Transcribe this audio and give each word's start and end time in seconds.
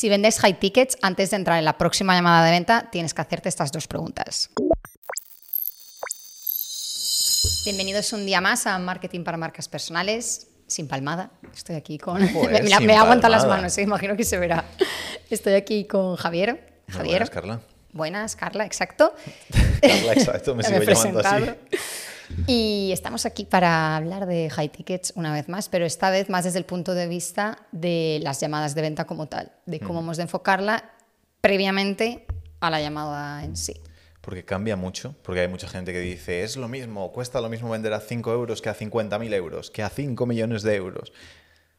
Si 0.00 0.08
vendes 0.08 0.38
high 0.38 0.58
tickets, 0.58 0.96
antes 1.02 1.28
de 1.28 1.36
entrar 1.36 1.58
en 1.58 1.66
la 1.66 1.76
próxima 1.76 2.14
llamada 2.14 2.42
de 2.46 2.52
venta, 2.52 2.88
tienes 2.90 3.12
que 3.12 3.20
hacerte 3.20 3.50
estas 3.50 3.70
dos 3.70 3.86
preguntas. 3.86 4.48
Bienvenidos 7.66 8.10
un 8.14 8.24
día 8.24 8.40
más 8.40 8.66
a 8.66 8.78
Marketing 8.78 9.24
para 9.24 9.36
Marcas 9.36 9.68
Personales. 9.68 10.46
Sin 10.66 10.88
palmada. 10.88 11.32
Estoy 11.54 11.76
aquí 11.76 11.98
con. 11.98 12.26
Joder, 12.32 12.64
me 12.80 12.96
aguantan 12.96 13.30
las 13.30 13.46
manos, 13.46 13.76
¿eh? 13.76 13.82
imagino 13.82 14.16
que 14.16 14.24
se 14.24 14.38
verá. 14.38 14.64
Estoy 15.28 15.52
aquí 15.52 15.84
con 15.84 16.16
Javier. 16.16 16.82
Muy 16.86 16.96
Javier. 16.96 17.12
buenas, 17.12 17.30
Carla. 17.30 17.60
Buenas, 17.92 18.36
Carla, 18.36 18.64
exacto. 18.64 19.14
Carla, 19.82 20.14
exacto, 20.14 20.54
me 20.54 20.62
sigo 20.64 20.80
llamando 20.80 21.20
así. 21.20 21.44
Y 22.46 22.90
estamos 22.92 23.26
aquí 23.26 23.44
para 23.44 23.96
hablar 23.96 24.26
de 24.26 24.50
high 24.50 24.68
tickets 24.68 25.12
una 25.16 25.32
vez 25.32 25.48
más, 25.48 25.68
pero 25.68 25.84
esta 25.84 26.10
vez 26.10 26.28
más 26.28 26.44
desde 26.44 26.58
el 26.58 26.64
punto 26.64 26.94
de 26.94 27.06
vista 27.06 27.58
de 27.72 28.20
las 28.22 28.40
llamadas 28.40 28.74
de 28.74 28.82
venta 28.82 29.06
como 29.06 29.26
tal, 29.26 29.52
de 29.66 29.80
cómo 29.80 30.00
hemos 30.00 30.16
de 30.16 30.24
enfocarla 30.24 30.90
previamente 31.40 32.26
a 32.60 32.70
la 32.70 32.80
llamada 32.80 33.44
en 33.44 33.56
sí. 33.56 33.80
Porque 34.20 34.44
cambia 34.44 34.76
mucho, 34.76 35.14
porque 35.22 35.40
hay 35.40 35.48
mucha 35.48 35.68
gente 35.68 35.92
que 35.92 36.00
dice, 36.00 36.42
es 36.42 36.56
lo 36.56 36.68
mismo, 36.68 37.10
cuesta 37.12 37.40
lo 37.40 37.48
mismo 37.48 37.70
vender 37.70 37.94
a 37.94 38.00
5 38.00 38.32
euros 38.32 38.60
que 38.60 38.68
a 38.68 38.76
50.000 38.76 39.32
euros, 39.34 39.70
que 39.70 39.82
a 39.82 39.88
5 39.88 40.26
millones 40.26 40.62
de 40.62 40.76
euros. 40.76 41.12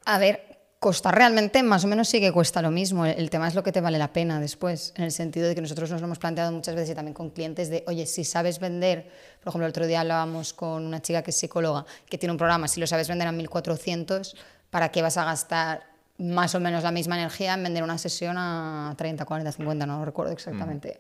A 0.06 0.18
ver, 0.18 0.51
costar 0.82 1.14
realmente 1.14 1.62
más 1.62 1.84
o 1.86 1.88
menos 1.88 2.10
sí 2.10 2.20
que 2.20 2.32
cuesta 2.32 2.60
lo 2.60 2.72
mismo. 2.72 3.06
El 3.06 3.30
tema 3.30 3.48
es 3.48 3.54
lo 3.54 3.62
que 3.62 3.72
te 3.72 3.82
vale 3.82 4.00
la 4.00 4.12
pena 4.12 4.40
después, 4.40 4.94
en 4.98 5.04
el 5.04 5.12
sentido 5.12 5.48
de 5.48 5.54
que 5.54 5.62
nosotros 5.62 5.92
nos 5.92 6.02
lo 6.02 6.08
hemos 6.08 6.18
planteado 6.18 6.52
muchas 6.52 6.74
veces 6.74 6.90
y 6.90 6.96
también 6.96 7.14
con 7.14 7.30
clientes 7.30 7.70
de, 7.70 7.84
oye, 7.86 8.08
si 8.08 8.24
sabes 8.24 8.60
vender, 8.60 9.08
por 9.44 9.50
ejemplo, 9.52 9.68
el 9.68 9.70
otro 9.70 9.86
día 9.86 10.02
hablábamos 10.02 10.54
con 10.54 10.84
una 10.84 11.00
chica 11.00 11.22
que 11.22 11.30
es 11.30 11.38
psicóloga, 11.38 11.86
que 12.10 12.18
tiene 12.18 12.32
un 12.32 12.40
programa, 12.40 12.68
si 12.68 12.80
lo 12.80 12.88
sabes 12.88 13.08
vender 13.08 13.28
a 13.28 13.32
1400, 13.32 14.36
¿para 14.72 14.90
qué 14.90 15.04
vas 15.04 15.18
a 15.18 15.24
gastar 15.24 15.84
más 16.18 16.56
o 16.56 16.60
menos 16.60 16.82
la 16.82 16.90
misma 16.92 17.16
energía 17.16 17.54
en 17.54 17.62
vender 17.62 17.84
una 17.84 18.00
sesión 18.00 18.38
a 18.40 18.96
30, 18.98 19.24
40, 19.24 19.52
50? 19.52 19.86
No 19.86 20.00
lo 20.00 20.06
recuerdo 20.06 20.34
exactamente. 20.34 21.00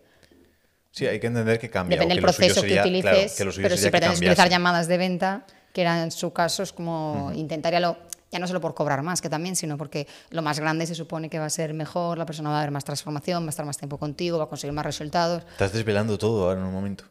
Sí, 0.91 1.07
hay 1.07 1.19
que 1.19 1.25
entender 1.25 1.57
que 1.57 1.71
cambia. 1.71 1.95
Depende 1.97 2.13
del 2.13 2.21
proceso 2.23 2.61
sería- 2.61 2.83
que 2.83 3.01
claro, 3.01 3.17
utilices, 3.17 3.35
que 3.35 3.61
pero 3.63 3.75
si 3.77 3.89
pretendes 3.89 4.19
utilizar 4.19 4.47
llamadas 4.47 4.87
de 4.87 4.97
venta, 4.99 5.43
que 5.73 5.81
era 5.81 6.03
en 6.03 6.11
su 6.11 6.31
caso, 6.33 6.61
es 6.61 6.71
como 6.71 7.31
intentar 7.33 7.71
ya 7.73 7.79
lo- 7.79 7.97
ya 8.31 8.39
no 8.39 8.47
solo 8.47 8.61
por 8.61 8.73
cobrar 8.73 9.03
más 9.03 9.21
que 9.21 9.29
también, 9.29 9.55
sino 9.55 9.77
porque 9.77 10.07
lo 10.29 10.41
más 10.41 10.59
grande 10.59 10.85
se 10.85 10.95
supone 10.95 11.29
que 11.29 11.37
va 11.37 11.45
a 11.45 11.49
ser 11.49 11.73
mejor, 11.73 12.17
la 12.17 12.25
persona 12.25 12.49
va 12.49 12.59
a 12.59 12.61
ver 12.61 12.71
más 12.71 12.83
transformación, 12.85 13.43
va 13.43 13.47
a 13.47 13.49
estar 13.49 13.65
más 13.65 13.77
tiempo 13.77 13.97
contigo, 13.97 14.37
va 14.37 14.45
a 14.45 14.47
conseguir 14.47 14.73
más 14.73 14.85
resultados. 14.85 15.43
Estás 15.51 15.73
desvelando 15.73 16.17
todo 16.17 16.45
ahora 16.45 16.59
en 16.59 16.65
un 16.65 16.73
momento. 16.73 17.03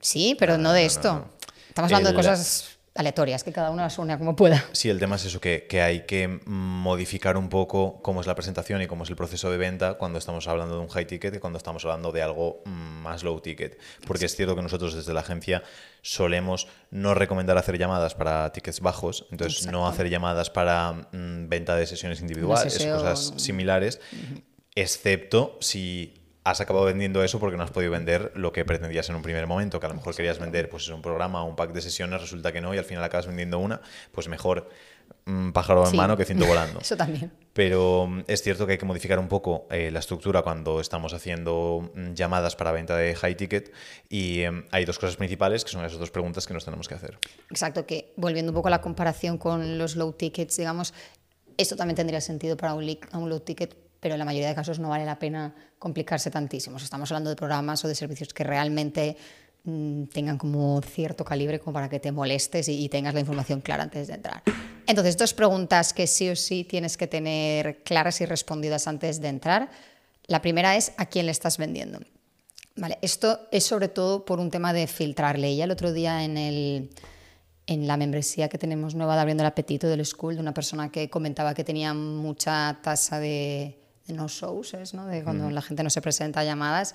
Sí, 0.00 0.36
pero 0.38 0.56
no, 0.56 0.64
No, 0.64 0.72
de 0.72 0.84
esto. 0.84 1.12
no, 1.12 1.18
no. 1.20 1.30
Estamos 1.68 1.92
hablando 1.92 2.10
de 2.10 2.16
cosas 2.16 2.75
aleatorias, 2.96 3.44
que 3.44 3.52
cada 3.52 3.70
uno 3.70 3.82
las 3.82 3.98
une 3.98 4.16
como 4.18 4.36
pueda. 4.36 4.64
Sí, 4.72 4.88
el 4.88 4.98
tema 4.98 5.16
es 5.16 5.24
eso, 5.24 5.40
que, 5.40 5.66
que 5.68 5.82
hay 5.82 6.06
que 6.06 6.40
modificar 6.46 7.36
un 7.36 7.48
poco 7.48 8.00
cómo 8.02 8.20
es 8.20 8.26
la 8.26 8.34
presentación 8.34 8.82
y 8.82 8.86
cómo 8.86 9.04
es 9.04 9.10
el 9.10 9.16
proceso 9.16 9.50
de 9.50 9.56
venta 9.56 9.94
cuando 9.94 10.18
estamos 10.18 10.46
hablando 10.48 10.76
de 10.76 10.80
un 10.80 10.88
high 10.88 11.06
ticket 11.06 11.32
que 11.32 11.40
cuando 11.40 11.56
estamos 11.58 11.84
hablando 11.84 12.12
de 12.12 12.22
algo 12.22 12.62
más 12.64 13.22
low 13.22 13.40
ticket. 13.40 13.78
Porque 14.06 14.26
es 14.26 14.36
cierto 14.36 14.56
que 14.56 14.62
nosotros 14.62 14.94
desde 14.94 15.12
la 15.12 15.20
agencia 15.20 15.62
solemos 16.02 16.68
no 16.90 17.14
recomendar 17.14 17.58
hacer 17.58 17.78
llamadas 17.78 18.14
para 18.14 18.52
tickets 18.52 18.80
bajos, 18.80 19.26
entonces 19.30 19.66
no 19.66 19.88
hacer 19.88 20.08
llamadas 20.08 20.50
para 20.50 20.92
mm, 20.92 21.48
venta 21.48 21.76
de 21.76 21.86
sesiones 21.86 22.20
individuales, 22.20 22.78
cosas 22.86 23.34
similares, 23.36 24.00
excepto 24.74 25.58
si 25.60 26.25
has 26.48 26.60
acabado 26.60 26.84
vendiendo 26.86 27.24
eso 27.24 27.40
porque 27.40 27.56
no 27.56 27.64
has 27.64 27.70
podido 27.72 27.90
vender 27.90 28.30
lo 28.36 28.52
que 28.52 28.64
pretendías 28.64 29.08
en 29.10 29.16
un 29.16 29.22
primer 29.22 29.46
momento, 29.48 29.80
que 29.80 29.86
a 29.86 29.88
lo 29.88 29.96
mejor 29.96 30.14
querías 30.14 30.38
vender 30.38 30.68
pues 30.68 30.88
un 30.88 31.02
programa 31.02 31.42
o 31.42 31.46
un 31.48 31.56
pack 31.56 31.72
de 31.72 31.80
sesiones, 31.82 32.20
resulta 32.20 32.52
que 32.52 32.60
no 32.60 32.72
y 32.74 32.78
al 32.78 32.84
final 32.84 33.02
acabas 33.02 33.26
vendiendo 33.26 33.58
una, 33.58 33.80
pues 34.12 34.28
mejor 34.28 34.68
mm, 35.24 35.50
pájaro 35.50 35.84
en 35.84 35.90
Sí. 35.90 35.96
mano 35.96 36.16
que 36.16 36.24
ciento 36.24 36.46
volando. 36.46 36.78
Eso 36.80 36.96
también. 36.96 37.32
Pero 37.52 38.06
mm, 38.06 38.20
es 38.28 38.42
cierto 38.42 38.64
que 38.64 38.72
hay 38.72 38.78
que 38.78 38.84
modificar 38.86 39.18
un 39.18 39.26
poco 39.26 39.66
eh, 39.70 39.90
la 39.90 39.98
estructura 39.98 40.42
cuando 40.42 40.80
estamos 40.80 41.12
haciendo 41.14 41.90
mm, 41.94 42.12
llamadas 42.14 42.54
para 42.54 42.70
venta 42.70 42.96
de 42.96 43.16
high 43.16 43.34
ticket 43.36 43.72
y 44.08 44.42
hay 44.70 44.84
dos 44.84 44.98
cosas 45.00 45.16
principales 45.16 45.64
que 45.64 45.70
son 45.72 45.84
esas 45.84 45.98
dos 45.98 46.12
preguntas 46.12 46.46
que 46.46 46.54
nos 46.54 46.64
tenemos 46.64 46.86
que 46.86 46.94
hacer. 46.94 47.18
Exacto, 47.50 47.86
que 47.86 48.12
volviendo 48.16 48.52
un 48.52 48.54
poco 48.56 48.68
a 48.68 48.70
la 48.70 48.80
comparación 48.82 49.36
con 49.36 49.78
los 49.78 49.96
low 49.96 50.12
tickets, 50.12 50.56
digamos, 50.58 50.94
esto 51.56 51.74
también 51.74 51.96
tendría 51.96 52.20
sentido 52.20 52.56
para 52.56 52.74
un, 52.74 52.84
leak- 52.86 53.08
un 53.14 53.28
low 53.30 53.40
ticket, 53.40 53.74
pero 54.06 54.14
en 54.14 54.20
la 54.20 54.24
mayoría 54.24 54.46
de 54.46 54.54
casos 54.54 54.78
no 54.78 54.88
vale 54.88 55.04
la 55.04 55.18
pena 55.18 55.52
complicarse 55.80 56.30
tantísimo. 56.30 56.76
Estamos 56.76 57.10
hablando 57.10 57.28
de 57.28 57.34
programas 57.34 57.84
o 57.84 57.88
de 57.88 57.96
servicios 57.96 58.32
que 58.32 58.44
realmente 58.44 59.16
mm, 59.64 60.04
tengan 60.04 60.38
como 60.38 60.80
cierto 60.80 61.24
calibre 61.24 61.58
como 61.58 61.74
para 61.74 61.88
que 61.88 61.98
te 61.98 62.12
molestes 62.12 62.68
y, 62.68 62.84
y 62.84 62.88
tengas 62.88 63.14
la 63.14 63.18
información 63.18 63.60
clara 63.60 63.82
antes 63.82 64.06
de 64.06 64.14
entrar. 64.14 64.44
Entonces, 64.86 65.16
dos 65.16 65.34
preguntas 65.34 65.92
que 65.92 66.06
sí 66.06 66.28
o 66.28 66.36
sí 66.36 66.62
tienes 66.62 66.96
que 66.96 67.08
tener 67.08 67.82
claras 67.82 68.20
y 68.20 68.26
respondidas 68.26 68.86
antes 68.86 69.20
de 69.20 69.26
entrar. 69.26 69.70
La 70.28 70.40
primera 70.40 70.76
es 70.76 70.92
a 70.98 71.06
quién 71.06 71.26
le 71.26 71.32
estás 71.32 71.58
vendiendo. 71.58 71.98
Vale, 72.76 72.98
esto 73.02 73.40
es 73.50 73.64
sobre 73.64 73.88
todo 73.88 74.24
por 74.24 74.38
un 74.38 74.52
tema 74.52 74.72
de 74.72 74.86
filtrarle. 74.86 75.56
Ya 75.56 75.64
el 75.64 75.72
otro 75.72 75.92
día 75.92 76.22
en, 76.22 76.36
el, 76.38 76.90
en 77.66 77.88
la 77.88 77.96
membresía 77.96 78.48
que 78.48 78.56
tenemos 78.56 78.94
nueva 78.94 79.16
de 79.16 79.22
Abriendo 79.22 79.42
el 79.42 79.48
Apetito 79.48 79.88
del 79.88 80.06
School, 80.06 80.36
de 80.36 80.42
una 80.42 80.54
persona 80.54 80.92
que 80.92 81.10
comentaba 81.10 81.54
que 81.54 81.64
tenía 81.64 81.92
mucha 81.92 82.78
tasa 82.84 83.18
de, 83.18 83.80
de 84.06 84.14
no 84.14 84.28
shows, 84.28 84.74
¿es, 84.74 84.94
¿no? 84.94 85.06
de 85.06 85.22
cuando 85.22 85.50
la 85.50 85.62
gente 85.62 85.82
no 85.82 85.90
se 85.90 86.00
presenta 86.00 86.40
a 86.40 86.44
llamadas 86.44 86.94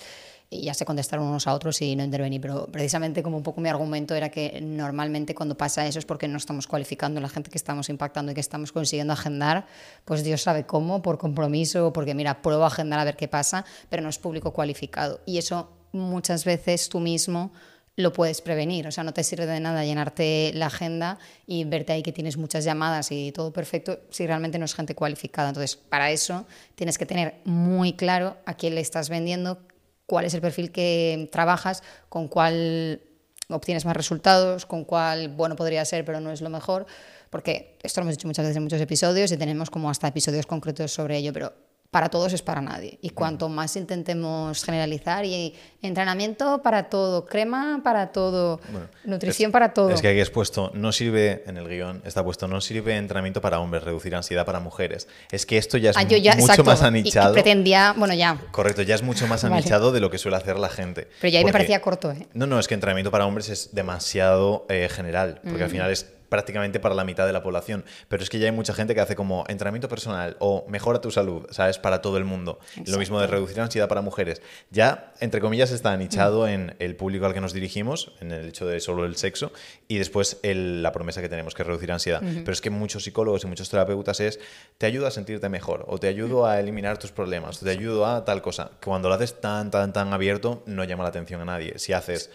y 0.49 0.63
ya 0.63 0.73
se 0.73 0.85
contestaron 0.85 1.25
unos 1.25 1.47
a 1.47 1.53
otros 1.53 1.81
y 1.81 1.95
no 1.95 2.03
intervení. 2.03 2.39
Pero 2.39 2.67
precisamente 2.67 3.23
como 3.23 3.37
un 3.37 3.43
poco 3.43 3.61
mi 3.61 3.69
argumento 3.69 4.13
era 4.15 4.29
que 4.29 4.59
normalmente 4.61 5.33
cuando 5.33 5.55
pasa 5.55 5.87
eso 5.87 5.99
es 5.99 6.05
porque 6.05 6.27
no 6.27 6.37
estamos 6.37 6.67
cualificando 6.67 7.19
a 7.19 7.21
la 7.21 7.29
gente 7.29 7.49
que 7.49 7.57
estamos 7.57 7.89
impactando 7.89 8.31
y 8.31 8.35
que 8.35 8.41
estamos 8.41 8.71
consiguiendo 8.71 9.13
agendar, 9.13 9.65
pues 10.03 10.23
Dios 10.23 10.41
sabe 10.41 10.65
cómo, 10.65 11.01
por 11.01 11.17
compromiso, 11.17 11.93
porque 11.93 12.13
mira, 12.13 12.41
pruebo 12.41 12.65
a 12.65 12.67
agendar 12.67 12.99
a 12.99 13.05
ver 13.05 13.15
qué 13.15 13.29
pasa, 13.29 13.65
pero 13.89 14.03
no 14.03 14.09
es 14.09 14.17
público 14.17 14.51
cualificado. 14.51 15.21
Y 15.25 15.37
eso 15.37 15.69
muchas 15.93 16.45
veces 16.45 16.89
tú 16.89 16.99
mismo 16.99 17.51
lo 17.95 18.13
puedes 18.13 18.41
prevenir. 18.41 18.87
O 18.87 18.91
sea, 18.91 19.03
no 19.03 19.13
te 19.13 19.23
sirve 19.23 19.45
de 19.45 19.59
nada 19.59 19.83
llenarte 19.83 20.51
la 20.53 20.67
agenda 20.67 21.19
y 21.45 21.63
verte 21.65 21.93
ahí 21.93 22.03
que 22.03 22.11
tienes 22.11 22.37
muchas 22.37 22.63
llamadas 22.63 23.11
y 23.11 23.31
todo 23.31 23.51
perfecto 23.51 23.99
si 24.09 24.25
realmente 24.25 24.59
no 24.59 24.65
es 24.65 24.73
gente 24.73 24.95
cualificada. 24.95 25.49
Entonces, 25.49 25.75
para 25.75 26.11
eso 26.11 26.45
tienes 26.75 26.97
que 26.97 27.05
tener 27.05 27.35
muy 27.45 27.93
claro 27.93 28.37
a 28.45 28.53
quién 28.55 28.75
le 28.75 28.81
estás 28.81 29.09
vendiendo, 29.09 29.59
cuál 30.05 30.25
es 30.25 30.33
el 30.33 30.41
perfil 30.41 30.71
que 30.71 31.29
trabajas, 31.31 31.83
con 32.09 32.27
cuál 32.27 33.01
obtienes 33.49 33.85
más 33.85 33.95
resultados, 33.95 34.65
con 34.65 34.85
cuál, 34.85 35.29
bueno, 35.29 35.55
podría 35.55 35.83
ser, 35.83 36.05
pero 36.05 36.21
no 36.21 36.31
es 36.31 36.41
lo 36.41 36.49
mejor, 36.49 36.85
porque 37.29 37.77
esto 37.83 37.99
lo 37.99 38.03
hemos 38.03 38.15
dicho 38.15 38.27
muchas 38.27 38.43
veces 38.43 38.57
en 38.57 38.63
muchos 38.63 38.81
episodios 38.81 39.31
y 39.31 39.37
tenemos 39.37 39.69
como 39.69 39.89
hasta 39.89 40.07
episodios 40.07 40.45
concretos 40.45 40.93
sobre 40.93 41.17
ello, 41.17 41.33
pero 41.33 41.53
para 41.91 42.07
todos 42.07 42.31
es 42.31 42.41
para 42.41 42.61
nadie. 42.61 42.97
Y 43.01 43.09
cuanto 43.09 43.49
más 43.49 43.75
intentemos 43.75 44.63
generalizar, 44.63 45.25
y 45.25 45.53
entrenamiento 45.81 46.61
para 46.63 46.83
todo, 46.89 47.25
crema 47.25 47.81
para 47.83 48.13
todo, 48.13 48.61
Bueno, 48.71 48.87
nutrición 49.03 49.49
es- 49.49 49.51
para 49.53 49.73
todo. 49.73 49.89
Es 49.89 50.01
que 50.01 50.07
aquí 50.07 50.21
es 50.21 50.29
puesto, 50.29 50.71
no 50.73 50.93
sirve 50.93 51.43
en 51.47 51.57
el 51.57 51.67
guion, 51.67 52.01
está 52.05 52.23
puesto, 52.23 52.47
no 52.47 52.61
sirve 52.61 52.95
entrenamiento 52.95 53.41
para 53.41 53.59
hombres, 53.59 53.83
reducir 53.83 54.15
ansiedad 54.15 54.45
para 54.45 54.61
mujeres. 54.61 55.09
Es 55.31 55.45
que 55.45 55.57
esto 55.57 55.77
ya 55.77 55.89
es 55.89 55.97
Ah, 55.97 56.03
yo 56.03 56.15
ya, 56.15 56.31
mucho 56.31 56.45
exacto, 56.45 56.63
más 56.63 56.79
y- 56.79 56.83
y 56.83 56.87
anichado. 56.87 57.33
pretendía, 57.33 57.93
bueno, 57.97 58.13
ya, 58.13 58.37
Correcto, 58.51 58.83
ya 58.83 58.95
es 58.95 59.03
mucho 59.03 59.27
más 59.27 59.43
Vale. 59.43 59.55
anichado 59.55 59.91
de 59.91 59.99
lo 59.99 60.09
que 60.09 60.17
suele 60.17 60.37
hacer 60.37 60.57
la 60.59 60.69
gente. 60.69 61.09
pero 61.19 61.31
ya 61.33 61.39
ahí 61.39 61.45
me 61.45 61.51
parecía 61.51 61.81
corto, 61.81 62.11
¿eh? 62.11 62.25
No, 62.33 62.47
no, 62.47 62.57
es 62.57 62.69
que 62.69 62.73
entrenamiento 62.73 63.11
para 63.11 63.25
hombres 63.25 63.49
es 63.49 63.75
demasiado 63.75 64.65
eh, 64.69 64.87
general, 64.89 65.41
porque 65.43 65.63
al 65.63 65.69
Mm. 65.69 65.71
final 65.73 65.91
es 65.91 66.05
prácticamente 66.35 66.79
para 66.79 66.95
la 66.95 67.03
mitad 67.03 67.27
de 67.27 67.33
la 67.33 67.43
población. 67.43 67.83
Pero 68.07 68.23
es 68.23 68.29
que 68.29 68.39
ya 68.39 68.45
hay 68.45 68.53
mucha 68.53 68.73
gente 68.73 68.95
que 68.95 69.01
hace 69.01 69.17
como 69.17 69.43
entrenamiento 69.49 69.89
personal 69.89 70.37
o 70.39 70.63
mejora 70.69 71.01
tu 71.01 71.11
salud, 71.11 71.45
¿sabes? 71.51 71.77
Para 71.77 72.01
todo 72.01 72.15
el 72.17 72.23
mundo. 72.23 72.57
Lo 72.87 72.97
mismo 72.97 73.19
de 73.19 73.27
reducir 73.27 73.59
ansiedad 73.59 73.89
para 73.89 73.99
mujeres. 73.99 74.41
Ya, 74.69 75.11
entre 75.19 75.41
comillas, 75.41 75.71
está 75.71 75.89
Mm. 75.89 75.93
anichado 75.95 76.47
en 76.47 76.73
el 76.79 76.95
público 76.95 77.25
al 77.25 77.33
que 77.33 77.41
nos 77.41 77.51
dirigimos, 77.51 78.13
en 78.21 78.31
el 78.31 78.47
hecho 78.47 78.65
de 78.65 78.79
solo 78.79 79.03
el 79.03 79.17
sexo, 79.17 79.51
y 79.89 79.97
después 79.97 80.39
el- 80.41 80.81
la 80.81 80.93
promesa 80.93 81.21
que 81.21 81.27
tenemos, 81.27 81.53
que 81.53 81.63
es 81.63 81.67
reducir 81.67 81.91
ansiedad. 81.91 82.21
Pero 82.21 82.53
es 82.53 82.61
que 82.61 82.69
muchos 82.69 83.03
psicólogos 83.03 83.43
y 83.43 83.47
muchos 83.47 83.69
terapeutas 83.69 84.21
es, 84.21 84.39
te 84.77 84.85
ayudo 84.85 85.07
a 85.07 85.11
sentirte 85.11 85.49
mejor, 85.49 85.83
o 85.89 85.97
te 85.97 86.07
ayudo 86.07 86.45
a 86.45 86.61
eliminar 86.61 86.97
tus 86.97 87.11
problemas, 87.11 87.61
o 87.61 87.65
te 87.65 87.71
ayudo 87.71 88.05
a 88.05 88.23
tal 88.23 88.41
cosa. 88.41 88.71
Cuando 88.81 89.09
lo 89.09 89.15
haces 89.15 89.41
tan, 89.41 89.69
tan, 89.69 89.91
tan 89.91 90.13
abierto, 90.13 90.63
no 90.65 90.85
llama 90.85 91.03
la 91.03 91.09
atención 91.09 91.41
a 91.41 91.45
nadie. 91.45 91.77
Si 91.77 91.91
haces 91.91 92.29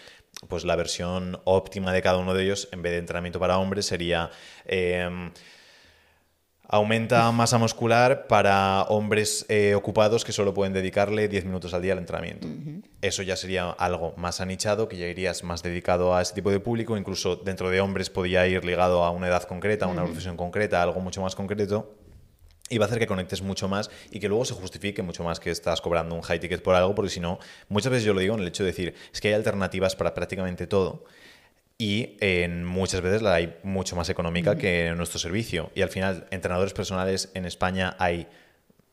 pues 0.47 0.65
la 0.65 0.75
versión 0.75 1.39
óptima 1.45 1.91
de 1.93 2.01
cada 2.01 2.17
uno 2.17 2.33
de 2.33 2.43
ellos, 2.43 2.69
en 2.71 2.81
vez 2.81 2.91
de 2.91 2.99
entrenamiento 2.99 3.39
para 3.39 3.57
hombres, 3.57 3.85
sería 3.85 4.29
em, 4.65 5.31
aumenta 6.67 7.31
masa 7.31 7.57
muscular 7.57 8.27
para 8.27 8.83
hombres 8.83 9.45
eh, 9.47 9.73
ocupados 9.73 10.25
que 10.25 10.33
solo 10.33 10.53
pueden 10.53 10.73
dedicarle 10.73 11.27
10 11.27 11.45
minutos 11.45 11.73
al 11.73 11.81
día 11.81 11.93
al 11.93 11.99
entrenamiento. 11.99 12.47
Eso 13.01 13.23
ya 13.23 13.35
sería 13.35 13.69
algo 13.69 14.13
más 14.17 14.41
anichado, 14.41 14.87
que 14.87 14.97
ya 14.97 15.07
irías 15.07 15.43
más 15.43 15.63
dedicado 15.63 16.15
a 16.15 16.21
ese 16.21 16.33
tipo 16.33 16.51
de 16.51 16.59
público, 16.59 16.97
incluso 16.97 17.37
dentro 17.37 17.69
de 17.69 17.79
hombres 17.79 18.09
podría 18.09 18.47
ir 18.47 18.65
ligado 18.65 19.03
a 19.03 19.11
una 19.11 19.27
edad 19.27 19.43
concreta, 19.43 19.85
a 19.85 19.87
una 19.87 20.03
profesión 20.03 20.35
concreta, 20.35 20.81
algo 20.81 20.99
mucho 20.99 21.21
más 21.21 21.35
concreto. 21.35 21.96
Y 22.69 22.77
va 22.77 22.85
a 22.85 22.87
hacer 22.87 22.99
que 22.99 23.07
conectes 23.07 23.41
mucho 23.41 23.67
más 23.67 23.89
y 24.11 24.19
que 24.19 24.27
luego 24.27 24.45
se 24.45 24.53
justifique 24.53 25.01
mucho 25.01 25.23
más 25.23 25.39
que 25.39 25.51
estás 25.51 25.81
cobrando 25.81 26.15
un 26.15 26.21
high 26.21 26.39
ticket 26.39 26.61
por 26.61 26.75
algo, 26.75 26.93
porque 26.95 27.09
si 27.09 27.19
no, 27.19 27.39
muchas 27.69 27.91
veces 27.91 28.05
yo 28.05 28.13
lo 28.13 28.19
digo 28.19 28.35
en 28.35 28.41
el 28.41 28.47
hecho 28.47 28.63
de 28.63 28.71
decir, 28.71 28.93
es 29.13 29.21
que 29.21 29.29
hay 29.29 29.33
alternativas 29.35 29.95
para 29.95 30.13
prácticamente 30.13 30.67
todo 30.67 31.05
y 31.77 32.17
en 32.21 32.65
muchas 32.65 33.01
veces 33.01 33.21
la 33.21 33.35
hay 33.35 33.55
mucho 33.63 33.95
más 33.95 34.09
económica 34.09 34.57
que 34.57 34.93
nuestro 34.95 35.19
servicio. 35.19 35.71
Y 35.75 35.83
al 35.83 35.89
final, 35.89 36.27
entrenadores 36.31 36.73
personales 36.73 37.29
en 37.35 37.45
España 37.45 37.95
hay 37.99 38.27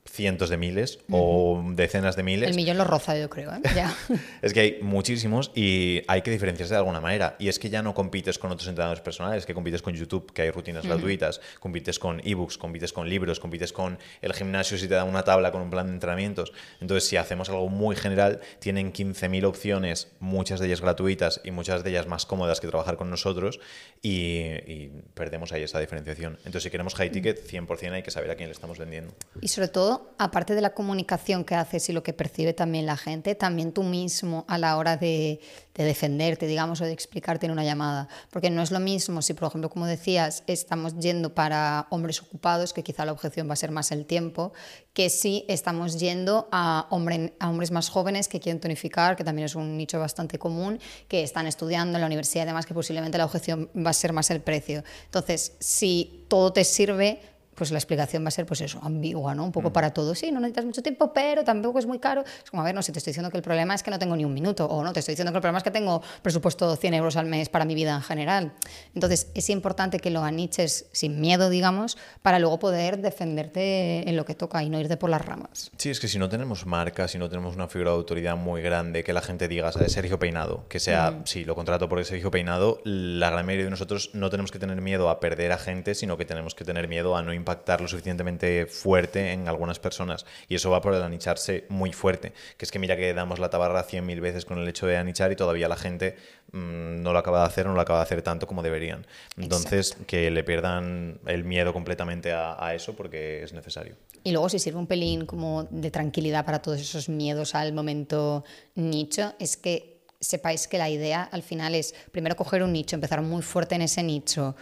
cientos 0.09 0.51
de 0.51 0.57
miles 0.57 0.99
o 1.11 1.63
decenas 1.73 2.15
de 2.15 2.23
miles. 2.23 2.51
El 2.51 2.57
millón 2.57 2.79
lo 2.79 2.85
roza, 2.85 3.17
yo 3.19 3.31
creo. 3.31 3.53
¿eh? 3.53 3.61
Ya. 3.75 3.95
es 4.43 4.53
que 4.53 4.61
hay 4.61 4.79
muchísimos 4.83 5.51
y 5.55 6.03
hay 6.07 6.23
que 6.23 6.31
diferenciarse 6.31 6.75
de 6.75 6.79
alguna 6.79 7.01
manera. 7.01 7.37
Y 7.39 7.49
es 7.49 7.59
que 7.59 7.71
ya 7.71 7.83
no 7.83 7.95
compites 7.95 8.39
con 8.39 8.51
otros 8.51 8.69
entrenadores 8.69 9.03
personales, 9.03 9.47
que 9.47 9.55
compites 9.55 9.83
con 9.83 9.95
YouTube, 9.95 10.33
que 10.33 10.43
hay 10.43 10.51
rutinas 10.51 10.87
gratuitas, 10.87 11.41
compites 11.59 11.99
con 11.99 12.21
ebooks, 12.25 12.59
compites 12.59 12.93
con 12.93 13.09
libros, 13.09 13.41
compites 13.41 13.73
con 13.73 13.99
el 14.21 14.35
gimnasio 14.35 14.77
si 14.77 14.89
te 14.89 14.95
da 14.95 15.05
una 15.05 15.23
tabla 15.23 15.51
con 15.51 15.63
un 15.63 15.71
plan 15.71 15.87
de 15.87 15.95
entrenamientos. 15.95 16.53
Entonces, 16.81 17.09
si 17.09 17.17
hacemos 17.17 17.49
algo 17.49 17.69
muy 17.69 17.97
general, 17.97 18.41
tienen 18.59 18.93
15.000 18.93 19.45
opciones, 19.45 20.09
muchas 20.21 20.61
de 20.61 20.67
ellas 20.67 20.81
gratuitas 20.81 21.41
y 21.45 21.51
muchas 21.51 21.83
de 21.83 21.91
ellas 21.91 22.07
más 22.07 22.27
cómodas 22.27 22.61
que 22.61 22.69
trabajar 22.69 22.97
con 22.97 23.11
nosotros 23.11 23.59
y, 24.07 24.91
perdemos 25.15 25.53
ahí 25.53 25.63
esa 25.63 25.81
diferenciación. 25.81 26.35
Entonces, 26.39 26.65
si 26.65 26.71
queremos 26.71 26.95
high 26.95 27.11
ticket, 27.11 27.49
100% 27.49 27.93
hay 27.93 28.03
que 28.03 28.11
saber 28.11 28.31
a 28.31 28.35
quién 28.35 28.51
le 28.51 28.53
estamos 28.53 28.79
vendiendo. 28.79 29.15
Y 29.41 29.49
sobre 29.49 29.69
todo, 29.69 30.11
aparte 30.19 30.55
de 30.55 30.61
la 30.61 30.75
comunicación 30.75 31.43
que 31.43 31.55
haces 31.55 31.89
y 31.89 31.95
lo 31.95 32.03
que 32.03 32.13
percibe 32.13 32.53
también 32.53 32.85
la 32.85 32.99
gente, 32.99 33.35
también 33.35 33.73
tú 33.73 33.83
mismo 33.83 34.45
a 34.47 34.59
la 34.59 34.77
hora 34.77 34.99
de, 34.99 35.41
defenderte, 35.73 36.47
digamos, 36.47 36.83
o 36.83 36.85
de 36.85 36.93
explicarte 36.93 37.47
en 37.47 37.53
una 37.53 37.65
llamada. 37.65 38.09
Porque 38.31 38.51
no 38.51 38.61
es 38.61 38.71
lo 38.71 38.79
mismo 38.79 39.23
si, 39.23 39.33
por 39.33 39.49
ejemplo, 39.49 39.71
como 39.71 39.87
decías, 39.87 40.45
estamos 40.47 40.99
yendo 40.99 41.35
para 41.35 41.87
hombres 41.89 42.21
ocupados, 42.21 42.75
que 42.75 42.83
quizá 42.83 43.07
la 43.07 43.13
objeción 43.13 43.49
va 43.49 43.55
a 43.55 43.57
ser 43.57 43.71
más 43.71 43.91
el 43.91 44.05
tiempo, 44.05 44.53
que 44.95 45.11
si 45.11 45.45
estamos 45.49 45.99
yendo 45.99 46.49
a, 46.53 46.87
a 46.89 47.49
hombres 47.51 47.71
más 47.73 47.91
jóvenes 47.91 48.29
que 48.29 48.41
quieren 48.41 48.61
tonificar, 48.61 49.17
que 49.17 49.25
también 49.25 49.47
es 49.47 49.57
un 49.57 49.77
nicho 49.77 49.99
bastante 49.99 50.39
común, 50.39 50.79
que 51.09 51.23
están 51.25 51.49
estudiando 51.49 51.99
en 51.99 52.01
la 52.01 52.07
universidad 52.07 52.45
y 52.45 52.47
demás, 52.47 52.65
que 52.65 52.75
posiblemente 52.75 53.19
la 53.19 53.25
objeción 53.25 53.69
va 53.77 53.91
a 53.91 53.93
ser 53.93 54.13
más 54.13 54.31
el 54.31 54.41
precio. 54.41 54.85
Entonces, 55.07 55.57
si 55.59 56.25
todo 56.29 56.53
te 56.53 56.63
sirve, 56.63 57.21
pues 57.55 57.71
la 57.71 57.79
explicación 57.79 58.25
va 58.25 58.29
a 58.29 58.31
ser, 58.31 58.47
pues 58.47 58.61
eso, 58.61 58.81
ambigua, 58.83 59.35
¿no? 59.35 59.45
Un 59.45 59.53
poco 59.53 59.71
mm. 59.71 59.73
para 59.73 59.93
todo. 59.93 60.15
Sí, 60.15 60.31
no 60.33 60.41
necesitas 60.41 60.65
mucho 60.65 60.83
tiempo, 60.83 61.13
pero 61.13 61.45
tampoco 61.45 61.79
es 61.79 61.87
muy 61.87 61.99
caro. 61.99 62.23
Es 62.23 62.51
como, 62.51 62.63
a 62.63 62.65
ver, 62.65 62.75
no, 62.75 62.83
si 62.83 62.93
te 62.93 62.99
estoy 62.99 63.13
diciendo 63.13 63.31
que 63.31 63.37
el 63.37 63.43
problema 63.43 63.75
es 63.75 63.83
que 63.83 63.91
no 63.91 63.99
tengo 63.99 64.17
ni 64.17 64.25
un 64.25 64.35
minuto, 64.35 64.67
o 64.67 64.83
no, 64.83 64.93
te 64.93 65.01
estoy 65.01 65.13
diciendo 65.13 65.33
que 65.33 65.39
el 65.39 65.43
problema 65.43 65.59
es 65.59 65.65
que 65.65 65.71
tengo 65.71 66.03
presupuesto 66.23 66.77
100 66.77 66.95
euros 66.95 67.17
al 67.17 67.27
mes 67.27 67.49
para 67.49 67.65
mi 67.65 67.75
vida 67.75 67.95
en 67.95 68.03
general. 68.03 68.53
Entonces, 68.95 69.29
es 69.35 69.51
importante 69.51 70.01
que 70.01 70.11
lo 70.11 70.23
aniches 70.23 70.87
sin 70.93 71.21
miedo, 71.21 71.51
digamos, 71.51 71.97
para 72.23 72.39
luego 72.39 72.59
poder 72.59 72.99
defenderte 72.99 74.09
en 74.09 74.17
lo 74.17 74.25
que 74.25 74.35
toca 74.35 74.63
y 74.63 74.71
no 74.71 74.81
irte 74.81 74.97
por 74.97 75.11
las 75.11 75.25
ramas. 75.25 75.71
Sí, 75.77 75.91
es 75.91 76.01
que 76.01 76.09
si 76.09 76.19
no 76.19 76.29
tenemos 76.29 76.67
marca, 76.67 77.09
si 77.09 77.19
no 77.19 77.29
tenemos 77.29 77.55
una 77.55 77.69
figura 77.69 77.91
de 77.91 77.97
autoridad 77.97 78.37
muy 78.37 78.63
grande, 78.63 79.05
que 79.05 79.13
la 79.13 79.21
gente 79.21 79.49
diga, 79.49 79.71
¿sabes? 79.73 79.93
Sergio 79.93 80.19
Peinado, 80.19 80.67
que 80.69 80.81
sea, 80.81 81.11
mm. 81.11 81.27
sí, 81.27 81.45
lo 81.45 81.55
contrato 81.55 81.89
por 81.89 82.05
Sergio 82.05 82.31
Peinado, 82.31 82.81
la 82.85 83.31
gran 83.31 83.47
mayoría 83.47 83.65
de 83.65 83.71
nosotros 83.71 84.11
no 84.15 84.31
tenemos 84.31 84.51
que 84.51 84.59
tener 84.59 84.81
miedo 84.81 85.09
a 85.09 85.21
perder 85.21 85.53
a 85.53 85.59
gente, 85.59 85.95
sino 85.95 86.17
que 86.17 86.25
tenemos 86.25 86.55
que 86.55 86.65
tener 86.65 86.89
miedo 86.89 87.17
a 87.17 87.23
no 87.23 87.33
impactar 87.45 87.81
lo 87.81 87.89
suficientemente 87.89 88.67
fuerte 88.67 89.33
en 89.33 89.49
algunas 89.49 89.79
personas. 89.79 90.25
Y 90.49 90.55
eso 90.55 90.71
va 90.71 90.81
por 90.81 90.95
el 90.95 91.03
anicharse 91.03 91.67
muy 91.69 91.93
fuerte. 91.93 92.33
Que 92.57 92.65
es 92.65 92.71
que 92.71 92.79
mira 92.79 92.97
que 92.97 93.13
damos 93.13 93.39
la 93.39 93.51
tabarra 93.51 93.83
cien 93.83 94.07
mil 94.07 94.21
veces 94.21 94.45
con 94.45 94.59
el 94.59 94.67
hecho 94.67 94.87
de 94.87 94.97
anichar 94.97 95.31
y 95.31 95.37
todavía 95.37 95.69
la 95.69 95.77
gente 95.77 96.17
mm, 96.53 97.03
no 97.03 97.13
lo 97.13 97.19
acaba 97.19 97.41
de 97.41 97.47
hacer, 97.47 97.67
no 97.67 97.75
lo 97.75 97.81
acaba 97.81 97.99
de 98.01 98.05
hacer 98.05 98.23
tanto 98.23 98.47
como 98.47 98.63
deberían. 98.63 99.07
Entonces, 99.37 99.97
que 100.07 100.31
le 100.31 100.43
pierdan 100.43 101.21
el 101.27 101.45
miedo 101.45 101.73
completamente 101.73 102.33
a, 102.33 102.57
a 102.65 102.75
eso 102.75 102.95
porque 102.95 103.43
es 103.43 103.53
necesario. 103.53 103.97
Y 104.23 104.33
luego 104.33 104.49
si 104.49 104.59
sirve 104.59 104.79
un 104.79 104.87
pelín 104.87 105.27
como 105.27 105.65
de 105.65 105.91
tranquilidad 105.91 106.47
para 106.47 106.63
todos 106.63 106.81
esos 106.81 107.11
miedos 107.11 107.55
al 107.55 107.75
momento 107.75 108.45
nicho, 108.75 109.35
es 109.39 109.59
que 109.59 109.95
sepáis 110.25 110.67
que 110.67 110.79
la 110.79 110.89
idea 110.89 111.23
al 111.23 111.43
final 111.43 111.75
es 111.75 111.95
primero 112.11 112.37
coger 112.37 112.63
un 112.63 112.73
nicho, 112.73 112.97
empezar 112.97 113.21
muy 113.23 113.43
fuerte 113.43 113.75
en 113.75 113.83
ese 113.83 114.03
nicho, 114.03 114.57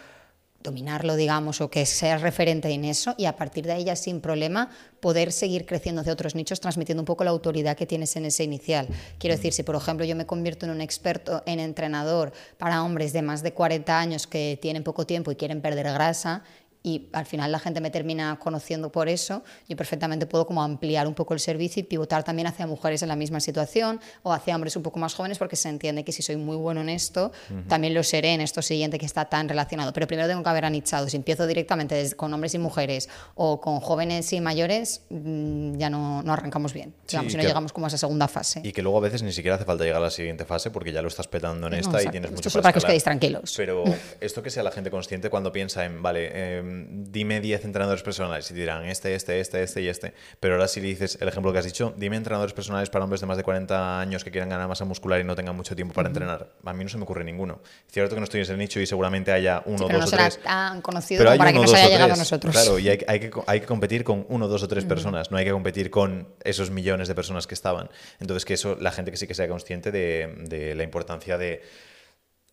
dominarlo, 0.63 1.15
digamos, 1.15 1.61
o 1.61 1.69
que 1.69 1.85
seas 1.85 2.21
referente 2.21 2.69
en 2.69 2.85
eso 2.85 3.13
y 3.17 3.25
a 3.25 3.35
partir 3.35 3.65
de 3.65 3.83
ya 3.83 3.95
sin 3.95 4.21
problema 4.21 4.69
poder 4.99 5.31
seguir 5.31 5.65
creciendo 5.65 6.01
hacia 6.01 6.13
otros 6.13 6.33
nichos 6.33 6.61
transmitiendo 6.61 7.01
un 7.01 7.05
poco 7.05 7.23
la 7.23 7.31
autoridad 7.31 7.75
que 7.75 7.85
tienes 7.85 8.15
en 8.15 8.25
ese 8.25 8.43
inicial. 8.43 8.87
Quiero 9.19 9.35
decir, 9.35 9.51
si 9.53 9.63
por 9.63 9.75
ejemplo 9.75 10.05
yo 10.05 10.15
me 10.15 10.25
convierto 10.25 10.65
en 10.65 10.71
un 10.71 10.81
experto 10.81 11.43
en 11.45 11.59
entrenador 11.59 12.31
para 12.57 12.83
hombres 12.83 13.11
de 13.13 13.21
más 13.21 13.43
de 13.43 13.53
40 13.53 13.99
años 13.99 14.27
que 14.27 14.57
tienen 14.61 14.83
poco 14.83 15.05
tiempo 15.05 15.31
y 15.31 15.35
quieren 15.35 15.61
perder 15.61 15.91
grasa, 15.91 16.43
y 16.83 17.07
al 17.13 17.25
final 17.25 17.49
la 17.51 17.59
gente 17.59 17.79
me 17.79 17.89
termina 17.89 18.37
conociendo 18.39 18.91
por 18.91 19.07
eso, 19.07 19.43
yo 19.69 19.77
perfectamente 19.77 20.25
puedo 20.25 20.45
como 20.45 20.61
ampliar 20.61 21.07
un 21.07 21.13
poco 21.13 21.33
el 21.33 21.39
servicio 21.39 21.79
y 21.79 21.83
pivotar 21.83 22.25
también 22.25 22.47
hacia 22.47 22.67
mujeres 22.67 23.01
en 23.01 23.07
la 23.07 23.15
misma 23.15 23.39
situación 23.39 24.01
o 24.21 24.33
hacia 24.33 24.53
hombres 24.53 24.75
un 24.75 24.83
poco 24.83 24.99
más 24.99 25.13
jóvenes 25.13 25.37
porque 25.37 25.55
se 25.55 25.69
entiende 25.69 26.03
que 26.03 26.11
si 26.11 26.21
soy 26.21 26.35
muy 26.35 26.57
bueno 26.57 26.81
en 26.81 26.89
esto, 26.89 27.31
también 27.69 27.93
lo 27.93 28.03
seré 28.03 28.33
en 28.33 28.41
esto 28.41 28.61
siguiente 28.61 28.99
que 28.99 29.05
está 29.05 29.25
tan 29.25 29.47
relacionado. 29.47 29.93
Pero 29.93 30.07
primero 30.07 30.27
tengo 30.27 30.43
que 30.43 30.49
haber 30.49 30.65
anichado. 30.65 31.07
Si 31.07 31.15
empiezo 31.15 31.47
directamente 31.47 32.13
con 32.15 32.33
hombres 32.33 32.53
y 32.53 32.59
mujeres 32.59 33.07
o 33.35 33.61
con 33.61 33.79
jóvenes 33.79 34.33
y 34.33 34.41
mayores, 34.41 35.03
mm, 35.09 35.77
ya 35.77 35.89
no, 35.89 36.21
no 36.21 36.33
arrancamos 36.33 36.73
bien. 36.73 36.93
Digamos, 37.07 37.33
y 37.33 37.37
no 37.37 37.43
llegamos 37.43 37.71
como 37.71 37.85
a 37.85 37.87
esa 37.87 37.97
segunda 37.97 38.27
fase. 38.27 38.61
Y 38.63 38.73
que 38.73 38.81
luego 38.81 38.97
a 38.97 39.01
veces 39.01 39.23
ni 39.23 39.31
siquiera 39.31 39.55
hace 39.55 39.65
falta 39.65 39.85
llegar 39.85 40.01
a 40.01 40.05
la 40.05 40.11
siguiente 40.11 40.43
fase 40.43 40.69
porque 40.69 40.91
ya 40.91 41.01
lo 41.01 41.07
estás 41.07 41.29
petando 41.29 41.67
en 41.67 41.75
esta 41.75 42.03
y 42.03 42.07
tienes 42.07 42.31
mucho 42.31 42.49
Esto 42.49 42.59
es 42.59 42.63
para 42.63 42.73
que 42.73 42.79
os 42.79 42.85
quedéis 42.85 43.03
tranquilos. 43.03 43.53
Pero 43.55 43.85
esto 44.19 44.43
que 44.43 44.49
sea 44.49 44.63
la 44.63 44.71
gente 44.71 44.91
consciente 44.91 45.29
cuando 45.29 45.51
piensa 45.51 45.85
en, 45.85 46.01
vale, 46.01 46.29
eh, 46.33 46.72
dime 46.89 47.41
10 47.41 47.65
entrenadores 47.65 48.03
personales 48.03 48.49
y 48.51 48.53
te 48.53 48.59
dirán 48.59 48.85
este, 48.85 49.15
este, 49.15 49.39
este, 49.39 49.63
este 49.63 49.81
y 49.81 49.87
este. 49.87 50.13
Pero 50.39 50.55
ahora 50.55 50.67
si 50.67 50.81
le 50.81 50.87
dices 50.87 51.17
el 51.21 51.27
ejemplo 51.27 51.51
que 51.51 51.59
has 51.59 51.65
dicho, 51.65 51.93
dime 51.97 52.15
entrenadores 52.15 52.53
personales 52.53 52.89
para 52.89 53.03
hombres 53.03 53.21
de 53.21 53.27
más 53.27 53.37
de 53.37 53.43
40 53.43 53.99
años 53.99 54.23
que 54.23 54.31
quieran 54.31 54.49
ganar 54.49 54.67
masa 54.67 54.85
muscular 54.85 55.19
y 55.19 55.23
no 55.23 55.35
tengan 55.35 55.55
mucho 55.55 55.75
tiempo 55.75 55.93
para 55.93 56.09
entrenar. 56.09 56.49
A 56.63 56.73
mí 56.73 56.83
no 56.83 56.89
se 56.89 56.97
me 56.97 57.03
ocurre 57.03 57.23
ninguno. 57.23 57.61
Cierto 57.91 58.15
que 58.15 58.19
no 58.19 58.25
estoy 58.25 58.39
en 58.39 58.43
ese 58.43 58.57
nicho 58.57 58.79
y 58.79 58.85
seguramente 58.85 59.31
haya 59.31 59.61
uno, 59.65 59.87
pero 59.87 59.99
dos 59.99 60.11
no 60.11 60.17
o 60.17 60.19
tres. 60.19 60.39
tan 60.41 60.81
conocido 60.81 61.23
para 61.37 61.51
que 61.51 61.59
nos 61.59 61.73
haya 61.73 61.87
llegado 61.87 62.13
a 62.13 62.17
nosotros. 62.17 62.53
Claro, 62.53 62.79
y 62.79 62.89
hay, 62.89 62.99
hay, 63.07 63.19
que, 63.19 63.31
hay 63.47 63.59
que 63.59 63.65
competir 63.65 64.03
con 64.03 64.25
uno, 64.29 64.47
dos 64.47 64.63
o 64.63 64.67
tres 64.67 64.85
personas, 64.85 65.31
no 65.31 65.37
hay 65.37 65.45
que 65.45 65.51
competir 65.51 65.89
con 65.89 66.27
esos 66.43 66.71
millones 66.71 67.07
de 67.07 67.15
personas 67.15 67.47
que 67.47 67.53
estaban. 67.53 67.89
Entonces, 68.19 68.45
que 68.45 68.53
eso, 68.53 68.77
la 68.79 68.91
gente 68.91 69.11
que 69.11 69.17
sí 69.17 69.27
que 69.27 69.35
sea 69.35 69.47
consciente 69.47 69.91
de, 69.91 70.35
de 70.47 70.75
la 70.75 70.83
importancia 70.83 71.37
de 71.37 71.61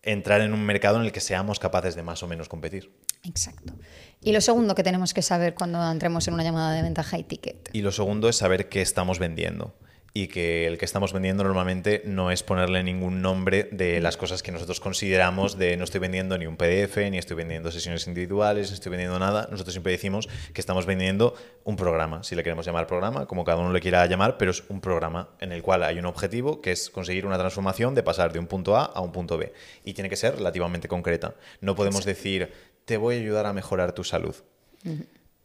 entrar 0.02 0.40
en 0.40 0.52
un 0.52 0.64
mercado 0.64 0.98
en 0.98 1.04
el 1.04 1.12
que 1.12 1.20
seamos 1.20 1.58
capaces 1.58 1.94
de 1.94 2.02
más 2.02 2.22
o 2.22 2.26
menos 2.26 2.48
competir. 2.48 2.90
Exacto. 3.22 3.74
Y 4.22 4.32
lo 4.32 4.40
segundo 4.40 4.74
que 4.74 4.82
tenemos 4.82 5.14
que 5.14 5.22
saber 5.22 5.54
cuando 5.54 5.82
entremos 5.90 6.26
en 6.28 6.34
una 6.34 6.42
llamada 6.42 6.72
de 6.72 6.82
venta 6.82 7.02
high 7.02 7.24
ticket. 7.24 7.70
Y 7.72 7.82
lo 7.82 7.92
segundo 7.92 8.28
es 8.28 8.36
saber 8.36 8.68
qué 8.68 8.82
estamos 8.82 9.18
vendiendo 9.18 9.74
y 10.12 10.28
que 10.28 10.66
el 10.66 10.78
que 10.78 10.84
estamos 10.84 11.12
vendiendo 11.12 11.44
normalmente 11.44 12.02
no 12.04 12.30
es 12.30 12.42
ponerle 12.42 12.82
ningún 12.82 13.22
nombre 13.22 13.68
de 13.70 14.00
las 14.00 14.16
cosas 14.16 14.42
que 14.42 14.52
nosotros 14.52 14.80
consideramos 14.80 15.56
de 15.56 15.76
no 15.76 15.84
estoy 15.84 16.00
vendiendo 16.00 16.36
ni 16.36 16.46
un 16.46 16.56
PDF, 16.56 16.96
ni 17.10 17.18
estoy 17.18 17.36
vendiendo 17.36 17.70
sesiones 17.70 18.06
individuales, 18.06 18.70
ni 18.70 18.74
estoy 18.74 18.90
vendiendo 18.90 19.18
nada. 19.18 19.48
Nosotros 19.50 19.72
siempre 19.72 19.92
decimos 19.92 20.28
que 20.52 20.60
estamos 20.60 20.86
vendiendo 20.86 21.34
un 21.64 21.76
programa, 21.76 22.22
si 22.24 22.34
le 22.34 22.42
queremos 22.42 22.66
llamar 22.66 22.86
programa, 22.86 23.26
como 23.26 23.44
cada 23.44 23.58
uno 23.58 23.72
le 23.72 23.80
quiera 23.80 24.04
llamar, 24.06 24.36
pero 24.36 24.50
es 24.50 24.64
un 24.68 24.80
programa 24.80 25.28
en 25.40 25.52
el 25.52 25.62
cual 25.62 25.84
hay 25.84 25.98
un 25.98 26.06
objetivo 26.06 26.60
que 26.60 26.72
es 26.72 26.90
conseguir 26.90 27.26
una 27.26 27.38
transformación 27.38 27.94
de 27.94 28.02
pasar 28.02 28.32
de 28.32 28.38
un 28.38 28.46
punto 28.46 28.76
A 28.76 28.84
a 28.84 29.00
un 29.00 29.12
punto 29.12 29.38
B. 29.38 29.52
Y 29.84 29.94
tiene 29.94 30.10
que 30.10 30.16
ser 30.16 30.36
relativamente 30.36 30.88
concreta. 30.88 31.34
No 31.60 31.74
podemos 31.74 32.04
decir, 32.04 32.52
te 32.84 32.96
voy 32.96 33.16
a 33.16 33.18
ayudar 33.18 33.46
a 33.46 33.52
mejorar 33.52 33.92
tu 33.92 34.04
salud 34.04 34.34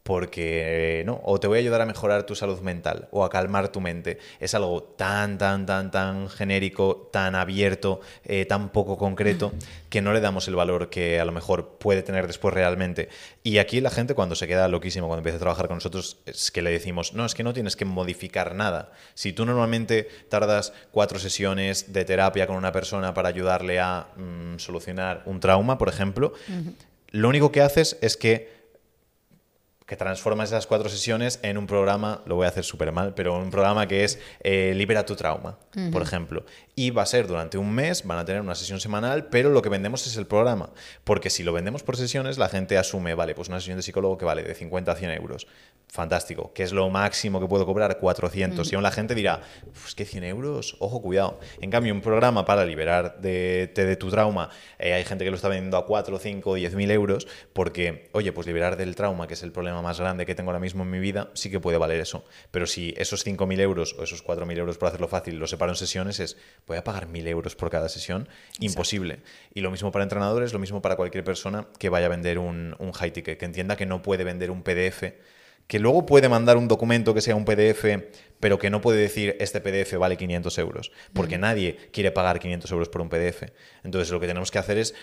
porque 0.06 1.02
no, 1.04 1.20
o 1.24 1.40
te 1.40 1.48
voy 1.48 1.58
a 1.58 1.60
ayudar 1.60 1.80
a 1.80 1.84
mejorar 1.86 2.22
tu 2.22 2.36
salud 2.36 2.60
mental 2.60 3.08
o 3.10 3.24
a 3.24 3.28
calmar 3.28 3.70
tu 3.70 3.80
mente. 3.80 4.18
Es 4.38 4.54
algo 4.54 4.84
tan, 4.84 5.36
tan, 5.36 5.66
tan, 5.66 5.90
tan 5.90 6.28
genérico, 6.28 7.10
tan 7.12 7.34
abierto, 7.34 8.00
eh, 8.24 8.46
tan 8.46 8.70
poco 8.70 8.96
concreto, 8.96 9.52
que 9.90 10.00
no 10.02 10.12
le 10.12 10.20
damos 10.20 10.46
el 10.46 10.54
valor 10.54 10.90
que 10.90 11.18
a 11.18 11.24
lo 11.24 11.32
mejor 11.32 11.76
puede 11.78 12.04
tener 12.04 12.28
después 12.28 12.54
realmente. 12.54 13.08
Y 13.42 13.58
aquí 13.58 13.80
la 13.80 13.90
gente 13.90 14.14
cuando 14.14 14.36
se 14.36 14.46
queda 14.46 14.68
loquísimo, 14.68 15.08
cuando 15.08 15.20
empieza 15.20 15.38
a 15.38 15.40
trabajar 15.40 15.66
con 15.66 15.78
nosotros, 15.78 16.18
es 16.24 16.52
que 16.52 16.62
le 16.62 16.70
decimos, 16.70 17.12
no, 17.12 17.26
es 17.26 17.34
que 17.34 17.42
no 17.42 17.52
tienes 17.52 17.74
que 17.74 17.84
modificar 17.84 18.54
nada. 18.54 18.92
Si 19.14 19.32
tú 19.32 19.44
normalmente 19.44 20.08
tardas 20.28 20.72
cuatro 20.92 21.18
sesiones 21.18 21.92
de 21.92 22.04
terapia 22.04 22.46
con 22.46 22.54
una 22.54 22.70
persona 22.70 23.12
para 23.12 23.28
ayudarle 23.28 23.80
a 23.80 24.06
mm, 24.16 24.58
solucionar 24.58 25.24
un 25.26 25.40
trauma, 25.40 25.78
por 25.78 25.88
ejemplo, 25.88 26.32
lo 27.10 27.28
único 27.28 27.50
que 27.50 27.62
haces 27.62 27.98
es 28.02 28.16
que 28.16 28.55
que 29.86 29.96
transformas 29.96 30.50
esas 30.50 30.66
cuatro 30.66 30.88
sesiones 30.88 31.38
en 31.42 31.56
un 31.56 31.66
programa, 31.66 32.22
lo 32.26 32.34
voy 32.34 32.46
a 32.46 32.48
hacer 32.48 32.64
súper 32.64 32.90
mal, 32.90 33.14
pero 33.14 33.38
un 33.38 33.50
programa 33.50 33.86
que 33.86 34.04
es 34.04 34.18
eh, 34.40 34.72
Libera 34.74 35.06
tu 35.06 35.14
trauma, 35.14 35.58
por 35.92 36.02
ejemplo. 36.02 36.44
Y 36.78 36.90
va 36.90 37.04
a 37.04 37.06
ser 37.06 37.26
durante 37.26 37.56
un 37.56 37.72
mes, 37.72 38.04
van 38.04 38.18
a 38.18 38.26
tener 38.26 38.42
una 38.42 38.54
sesión 38.54 38.80
semanal, 38.80 39.28
pero 39.30 39.48
lo 39.48 39.62
que 39.62 39.70
vendemos 39.70 40.06
es 40.06 40.18
el 40.18 40.26
programa. 40.26 40.74
Porque 41.04 41.30
si 41.30 41.42
lo 41.42 41.54
vendemos 41.54 41.82
por 41.82 41.96
sesiones, 41.96 42.36
la 42.36 42.50
gente 42.50 42.76
asume, 42.76 43.14
vale, 43.14 43.34
pues 43.34 43.48
una 43.48 43.60
sesión 43.60 43.78
de 43.78 43.82
psicólogo 43.82 44.18
que 44.18 44.26
vale 44.26 44.42
de 44.42 44.54
50 44.54 44.92
a 44.92 44.94
100 44.94 45.10
euros. 45.12 45.46
Fantástico. 45.88 46.52
¿Qué 46.52 46.64
es 46.64 46.72
lo 46.72 46.90
máximo 46.90 47.40
que 47.40 47.46
puedo 47.46 47.64
cobrar? 47.64 47.98
400. 47.98 48.70
Y 48.70 48.74
aún 48.74 48.82
la 48.82 48.90
gente 48.90 49.14
dirá, 49.14 49.40
pues 49.72 49.94
que 49.94 50.04
100 50.04 50.24
euros, 50.24 50.76
ojo, 50.78 51.00
cuidado. 51.00 51.40
En 51.62 51.70
cambio, 51.70 51.94
un 51.94 52.02
programa 52.02 52.44
para 52.44 52.66
liberar 52.66 53.22
de, 53.22 53.72
de 53.74 53.96
tu 53.96 54.10
trauma, 54.10 54.50
eh, 54.78 54.92
hay 54.92 55.04
gente 55.04 55.24
que 55.24 55.30
lo 55.30 55.36
está 55.36 55.48
vendiendo 55.48 55.78
a 55.78 55.86
4, 55.86 56.18
5, 56.18 56.56
10 56.56 56.74
mil 56.74 56.90
euros, 56.90 57.26
porque, 57.54 58.10
oye, 58.12 58.32
pues 58.32 58.46
liberar 58.46 58.76
del 58.76 58.94
trauma, 58.96 59.26
que 59.26 59.32
es 59.32 59.42
el 59.42 59.50
problema 59.50 59.80
más 59.80 59.98
grande 59.98 60.26
que 60.26 60.34
tengo 60.34 60.50
ahora 60.50 60.60
mismo 60.60 60.82
en 60.82 60.90
mi 60.90 60.98
vida, 60.98 61.30
sí 61.32 61.50
que 61.50 61.58
puede 61.58 61.78
valer 61.78 62.00
eso. 62.00 62.26
Pero 62.50 62.66
si 62.66 62.92
esos 62.98 63.26
5.000 63.26 63.60
euros 63.60 63.96
o 63.98 64.02
esos 64.02 64.22
4.000 64.22 64.58
euros, 64.58 64.76
por 64.76 64.88
hacerlo 64.88 65.08
fácil, 65.08 65.38
los 65.38 65.48
separo 65.48 65.72
en 65.72 65.76
sesiones, 65.76 66.20
es, 66.20 66.36
voy 66.66 66.76
a 66.76 66.84
pagar 66.84 67.08
1.000 67.08 67.26
euros 67.28 67.56
por 67.56 67.70
cada 67.70 67.88
sesión, 67.88 68.28
imposible. 68.60 69.20
Y 69.54 69.60
lo 69.60 69.70
mismo 69.70 69.92
para 69.92 70.02
entrenadores, 70.02 70.52
lo 70.52 70.58
mismo 70.58 70.82
para 70.82 70.96
cualquier 70.96 71.24
persona 71.24 71.68
que 71.78 71.88
vaya 71.88 72.06
a 72.06 72.08
vender 72.08 72.38
un, 72.38 72.74
un 72.78 72.92
high 72.92 73.12
ticket, 73.12 73.38
que 73.38 73.44
entienda 73.44 73.76
que 73.76 73.86
no 73.86 74.02
puede 74.02 74.24
vender 74.24 74.50
un 74.50 74.62
PDF 74.62 75.04
que 75.66 75.80
luego 75.80 76.06
puede 76.06 76.28
mandar 76.28 76.56
un 76.56 76.68
documento 76.68 77.14
que 77.14 77.20
sea 77.20 77.34
un 77.34 77.44
PDF, 77.44 77.84
pero 78.38 78.58
que 78.58 78.70
no 78.70 78.80
puede 78.80 79.00
decir 79.00 79.36
este 79.40 79.60
PDF 79.60 79.94
vale 79.98 80.16
500 80.16 80.58
euros, 80.58 80.92
porque 81.12 81.38
nadie 81.38 81.76
quiere 81.92 82.12
pagar 82.12 82.38
500 82.38 82.70
euros 82.70 82.88
por 82.88 83.00
un 83.00 83.08
PDF. 83.08 83.50
Entonces 83.82 84.10
lo 84.10 84.20
que 84.20 84.26
tenemos 84.26 84.50
que 84.50 84.58
hacer 84.58 84.78
es 84.78 84.94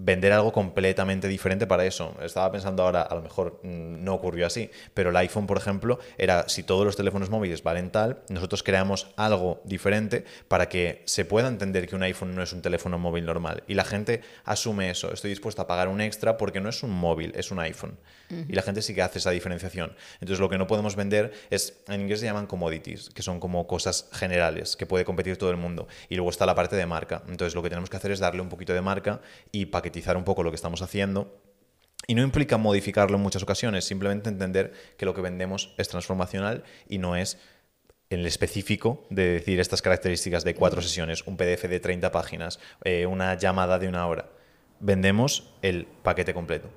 vender 0.00 0.32
algo 0.32 0.52
completamente 0.52 1.26
diferente 1.26 1.66
para 1.66 1.84
eso. 1.84 2.14
Estaba 2.22 2.52
pensando 2.52 2.84
ahora, 2.84 3.02
a 3.02 3.14
lo 3.16 3.22
mejor 3.22 3.58
mm, 3.64 4.04
no 4.04 4.14
ocurrió 4.14 4.46
así, 4.46 4.70
pero 4.94 5.10
el 5.10 5.16
iPhone, 5.16 5.46
por 5.46 5.58
ejemplo, 5.58 5.98
era 6.16 6.48
si 6.48 6.62
todos 6.62 6.86
los 6.86 6.96
teléfonos 6.96 7.30
móviles 7.30 7.64
valen 7.64 7.90
tal, 7.90 8.20
nosotros 8.28 8.62
creamos 8.62 9.08
algo 9.16 9.60
diferente 9.64 10.24
para 10.46 10.68
que 10.68 11.02
se 11.04 11.24
pueda 11.24 11.48
entender 11.48 11.88
que 11.88 11.96
un 11.96 12.04
iPhone 12.04 12.34
no 12.36 12.42
es 12.42 12.52
un 12.52 12.62
teléfono 12.62 12.98
móvil 12.98 13.26
normal. 13.26 13.64
Y 13.66 13.74
la 13.74 13.84
gente 13.84 14.22
asume 14.44 14.90
eso, 14.90 15.12
estoy 15.12 15.30
dispuesto 15.30 15.62
a 15.62 15.66
pagar 15.66 15.88
un 15.88 16.00
extra 16.00 16.36
porque 16.36 16.60
no 16.60 16.68
es 16.68 16.82
un 16.84 16.92
móvil, 16.92 17.32
es 17.34 17.50
un 17.50 17.58
iPhone. 17.58 17.98
Y 18.30 18.52
la 18.52 18.62
gente 18.62 18.82
sí 18.82 18.94
que 18.94 19.02
hace 19.02 19.18
esa 19.18 19.30
diferenciación. 19.30 19.94
Entonces 20.14 20.38
lo 20.38 20.48
que 20.48 20.58
no 20.58 20.66
podemos 20.66 20.96
vender 20.96 21.32
es, 21.50 21.80
en 21.88 22.02
inglés 22.02 22.20
se 22.20 22.26
llaman 22.26 22.46
commodities, 22.46 23.10
que 23.10 23.22
son 23.22 23.40
como 23.40 23.66
cosas 23.66 24.08
generales, 24.12 24.76
que 24.76 24.86
puede 24.86 25.04
competir 25.04 25.36
todo 25.36 25.50
el 25.50 25.56
mundo. 25.56 25.88
Y 26.08 26.16
luego 26.16 26.30
está 26.30 26.46
la 26.46 26.54
parte 26.54 26.76
de 26.76 26.86
marca. 26.86 27.22
Entonces 27.28 27.54
lo 27.54 27.62
que 27.62 27.70
tenemos 27.70 27.90
que 27.90 27.96
hacer 27.96 28.10
es 28.10 28.18
darle 28.18 28.40
un 28.40 28.48
poquito 28.48 28.74
de 28.74 28.80
marca 28.80 29.20
y 29.50 29.66
para 29.66 30.18
un 30.18 30.24
poco 30.24 30.42
lo 30.42 30.50
que 30.50 30.56
estamos 30.56 30.82
haciendo. 30.82 31.40
Y 32.06 32.14
no 32.14 32.22
implica 32.22 32.56
modificarlo 32.56 33.16
en 33.16 33.22
muchas 33.22 33.42
ocasiones, 33.42 33.84
simplemente 33.84 34.28
entender 34.28 34.72
que 34.96 35.04
lo 35.04 35.14
que 35.14 35.20
vendemos 35.20 35.74
es 35.76 35.88
transformacional 35.88 36.64
y 36.88 36.98
no 36.98 37.16
es 37.16 37.38
el 38.08 38.24
específico 38.24 39.06
de 39.10 39.32
decir 39.32 39.60
estas 39.60 39.82
características 39.82 40.44
de 40.44 40.54
cuatro 40.54 40.80
sesiones, 40.80 41.26
un 41.26 41.36
PDF 41.36 41.64
de 41.64 41.80
30 41.80 42.10
páginas, 42.10 42.60
eh, 42.84 43.04
una 43.04 43.34
llamada 43.34 43.78
de 43.78 43.88
una 43.88 44.06
hora. 44.06 44.30
Vendemos 44.80 45.50
el 45.60 45.86
paquete 46.02 46.32
completo. 46.32 46.70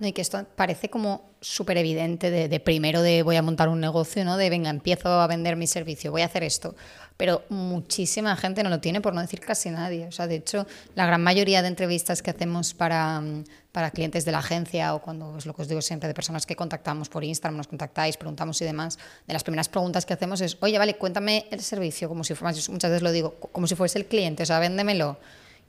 Y 0.00 0.12
que 0.12 0.22
esto 0.22 0.44
parece 0.56 0.90
como 0.90 1.30
súper 1.40 1.78
evidente 1.78 2.30
de, 2.30 2.60
primero 2.60 3.02
de 3.02 3.22
voy 3.22 3.36
a 3.36 3.42
montar 3.42 3.68
un 3.68 3.80
negocio, 3.80 4.24
¿no? 4.24 4.36
De 4.36 4.50
venga, 4.50 4.70
empiezo 4.70 5.08
a 5.08 5.26
vender 5.26 5.56
mi 5.56 5.66
servicio, 5.66 6.10
voy 6.10 6.22
a 6.22 6.26
hacer 6.26 6.42
esto 6.42 6.74
pero 7.16 7.42
muchísima 7.48 8.34
gente 8.36 8.62
no 8.62 8.70
lo 8.70 8.80
tiene, 8.80 9.00
por 9.00 9.14
no 9.14 9.20
decir 9.20 9.40
casi 9.40 9.70
nadie. 9.70 10.06
O 10.06 10.12
sea, 10.12 10.26
de 10.26 10.36
hecho, 10.36 10.66
la 10.94 11.06
gran 11.06 11.22
mayoría 11.22 11.62
de 11.62 11.68
entrevistas 11.68 12.22
que 12.22 12.30
hacemos 12.30 12.74
para, 12.74 13.22
para 13.70 13.90
clientes 13.92 14.24
de 14.24 14.32
la 14.32 14.38
agencia 14.38 14.94
o 14.94 15.02
cuando 15.02 15.38
es 15.38 15.46
lo 15.46 15.54
que 15.54 15.62
os 15.62 15.68
digo 15.68 15.80
siempre 15.80 16.08
de 16.08 16.14
personas 16.14 16.44
que 16.44 16.56
contactamos 16.56 17.08
por 17.08 17.22
Instagram, 17.22 17.56
nos 17.56 17.68
contactáis, 17.68 18.16
preguntamos 18.16 18.60
y 18.62 18.64
demás, 18.64 18.98
de 19.26 19.32
las 19.32 19.44
primeras 19.44 19.68
preguntas 19.68 20.04
que 20.04 20.12
hacemos 20.12 20.40
es, 20.40 20.56
oye, 20.60 20.76
vale, 20.76 20.96
cuéntame 20.96 21.46
el 21.50 21.60
servicio, 21.60 22.08
como 22.08 22.24
si 22.24 22.34
fuese, 22.34 22.70
muchas 22.72 22.90
veces 22.90 23.02
lo 23.02 23.12
digo, 23.12 23.34
como 23.52 23.66
si 23.68 23.76
fuese 23.76 23.98
el 23.98 24.06
cliente, 24.06 24.42
o 24.42 24.46
sea, 24.46 24.58
véndemelo. 24.58 25.18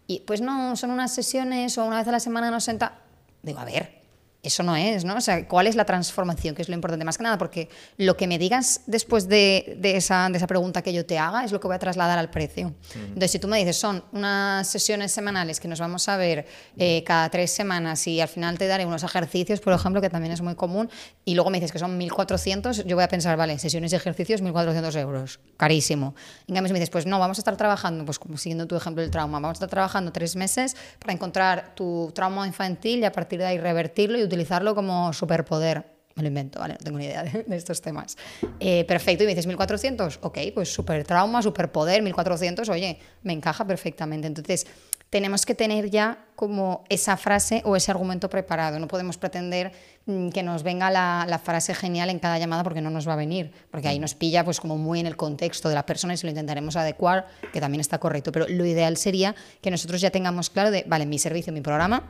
Y 0.08 0.22
pues 0.22 0.42
no, 0.42 0.76
son 0.76 0.92
unas 0.92 1.14
sesiones 1.14 1.78
o 1.78 1.86
una 1.86 1.98
vez 1.98 2.08
a 2.08 2.12
la 2.12 2.20
semana 2.20 2.50
nos 2.50 2.64
senta. 2.64 3.00
Digo, 3.44 3.60
a 3.60 3.66
ver, 3.66 4.02
eso 4.48 4.64
no 4.64 4.76
es, 4.76 5.06
¿no? 5.06 5.16
O 5.16 5.22
sea, 5.22 5.48
¿cuál 5.48 5.68
es 5.68 5.76
la 5.76 5.86
transformación? 5.86 6.56
Que 6.56 6.62
es 6.62 6.70
lo 6.70 6.76
importante, 6.76 7.06
más 7.06 7.18
que 7.18 7.24
nada, 7.24 7.38
porque 7.38 7.70
lo 7.98 8.16
que 8.18 8.28
me 8.28 8.38
digas 8.38 8.82
después 8.86 9.28
de, 9.28 9.78
esa, 9.84 10.30
de 10.30 10.38
esa, 10.38 10.48
pregunta 10.48 10.82
que 10.82 10.94
yo 10.94 11.06
te 11.06 11.18
haga 11.18 11.44
es 11.44 11.52
lo 11.52 11.60
que 11.60 11.68
voy 11.68 11.76
a 11.76 11.80
trasladar 11.80 12.20
al 12.20 12.30
precio. 12.30 12.74
Entonces, 12.96 13.32
si 13.32 13.40
tú 13.40 13.48
me 13.48 13.58
dices, 13.58 13.78
son 13.78 14.04
unas 14.12 14.68
sesiones 14.68 15.12
semanales 15.12 15.60
que 15.60 15.68
nos 15.68 15.80
vamos 15.80 16.08
a 16.08 16.18
ver 16.18 16.46
eh, 16.78 17.04
cada 17.06 17.30
tres 17.30 17.52
semanas 17.52 18.06
y 18.08 18.22
al 18.22 18.28
final 18.28 18.58
te 18.58 18.68
daré 18.68 18.86
unos 18.86 19.04
ejercicios, 19.04 19.60
por 19.60 19.74
ejemplo, 19.74 20.02
que 20.02 20.10
también 20.10 20.34
es 20.34 20.42
muy 20.42 20.56
común, 20.56 20.90
y 21.24 21.36
luego 21.36 21.50
me 21.50 21.58
dices 21.58 21.72
que 21.72 21.80
son 21.80 22.00
1.400, 22.00 22.86
yo 22.86 22.96
voy 22.96 23.04
a 23.04 23.08
pensar, 23.08 23.38
vale, 23.38 23.58
sesiones 23.58 23.92
de 23.92 23.98
ejercicios, 23.98 24.42
1.400 24.42 25.00
euros, 25.00 25.40
carísimo. 25.58 26.16
En 26.48 26.56
cambio, 26.56 26.68
si 26.68 26.74
me 26.74 26.80
dices, 26.80 26.92
pues 26.92 27.06
no, 27.06 27.20
vamos 27.20 27.40
a 27.40 27.42
estar 27.42 27.58
trabajando, 27.58 28.06
pues 28.06 28.20
como 28.20 28.38
siguiendo 28.38 28.68
tu 28.68 28.76
ejemplo 28.76 29.02
del 29.02 29.12
trauma, 29.12 29.40
vamos 29.40 29.56
a 29.56 29.60
estar 29.60 29.70
trabajando 29.70 30.12
tres 30.12 30.36
meses 30.36 30.76
para 31.00 31.14
encontrar 31.14 31.74
tu 31.76 32.12
trauma 32.14 32.46
infantil 32.46 33.00
y 33.00 33.06
a 33.06 33.12
partir 33.12 33.40
de 33.40 33.46
ahí 33.46 33.58
revertirlo 33.58 34.18
y 34.18 34.24
utilizarlo 34.24 34.35
utilizarlo 34.36 34.76
como 34.76 35.14
superpoder. 35.14 35.96
Me 36.16 36.24
lo 36.24 36.30
invento, 36.30 36.60
¿vale? 36.60 36.76
No 36.76 36.80
tengo 36.84 36.98
ni 36.98 37.06
idea 37.06 37.24
de, 37.24 37.56
estos 37.56 37.82
temas. 37.82 38.18
Eh, 38.60 38.86
perfecto, 38.86 39.24
y 39.24 39.28
me 39.28 39.32
dices 39.34 39.48
1400, 39.48 40.20
ok, 40.22 40.38
pues 40.54 40.74
super 40.74 41.04
trauma, 41.04 41.42
superpoder, 41.42 42.02
1400, 42.02 42.70
oye, 42.70 43.00
me 43.24 43.34
encaja 43.34 43.68
perfectamente. 43.68 44.28
Entonces, 44.28 44.66
tenemos 45.10 45.46
que 45.46 45.56
tener 45.56 45.90
ya 45.90 46.26
como 46.36 46.84
esa 46.90 47.18
frase 47.18 47.62
o 47.66 47.76
ese 47.76 47.92
argumento 47.92 48.30
preparado. 48.30 48.80
No 48.80 48.88
podemos 48.88 49.18
pretender 49.18 49.74
mm, 50.06 50.30
que 50.30 50.42
nos 50.42 50.64
venga 50.64 50.90
la, 50.90 51.26
la, 51.28 51.38
frase 51.38 51.76
genial 51.76 52.10
en 52.10 52.20
cada 52.20 52.40
llamada 52.40 52.64
porque 52.64 52.82
no 52.82 52.90
nos 52.90 53.08
va 53.08 53.14
a 53.14 53.18
venir, 53.18 53.52
porque 53.70 53.90
ahí 53.90 54.00
nos 54.00 54.16
pilla 54.16 54.44
pues 54.44 54.60
como 54.62 54.78
muy 54.78 55.02
en 55.02 55.08
el 55.08 55.18
contexto 55.18 55.70
de 55.70 55.76
la 55.76 55.86
persona 55.86 56.14
y 56.14 56.18
se 56.18 56.26
lo 56.26 56.32
intentaremos 56.32 56.78
adecuar, 56.78 57.28
que 57.52 57.60
también 57.60 57.82
está 57.82 57.98
correcto. 57.98 58.32
Pero 58.32 58.48
lo 58.48 58.66
ideal 58.66 58.96
sería 58.96 59.36
que 59.62 59.70
nosotros 59.70 60.00
ya 60.00 60.12
tengamos 60.12 60.50
claro 60.50 60.72
de, 60.72 60.84
vale, 60.88 61.06
mi 61.06 61.20
servicio, 61.20 61.52
mi 61.52 61.62
programa, 61.62 62.04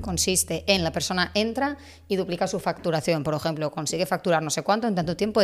consiste 0.00 0.64
en 0.66 0.84
la 0.84 0.92
persona 0.92 1.30
entra 1.34 1.76
y 2.08 2.16
duplica 2.16 2.46
su 2.46 2.60
facturación. 2.60 3.22
Por 3.22 3.34
ejemplo, 3.34 3.70
consigue 3.70 4.06
facturar 4.06 4.42
no 4.42 4.50
sé 4.50 4.62
cuánto 4.62 4.86
en 4.86 4.94
tanto 4.94 5.16
tiempo. 5.16 5.40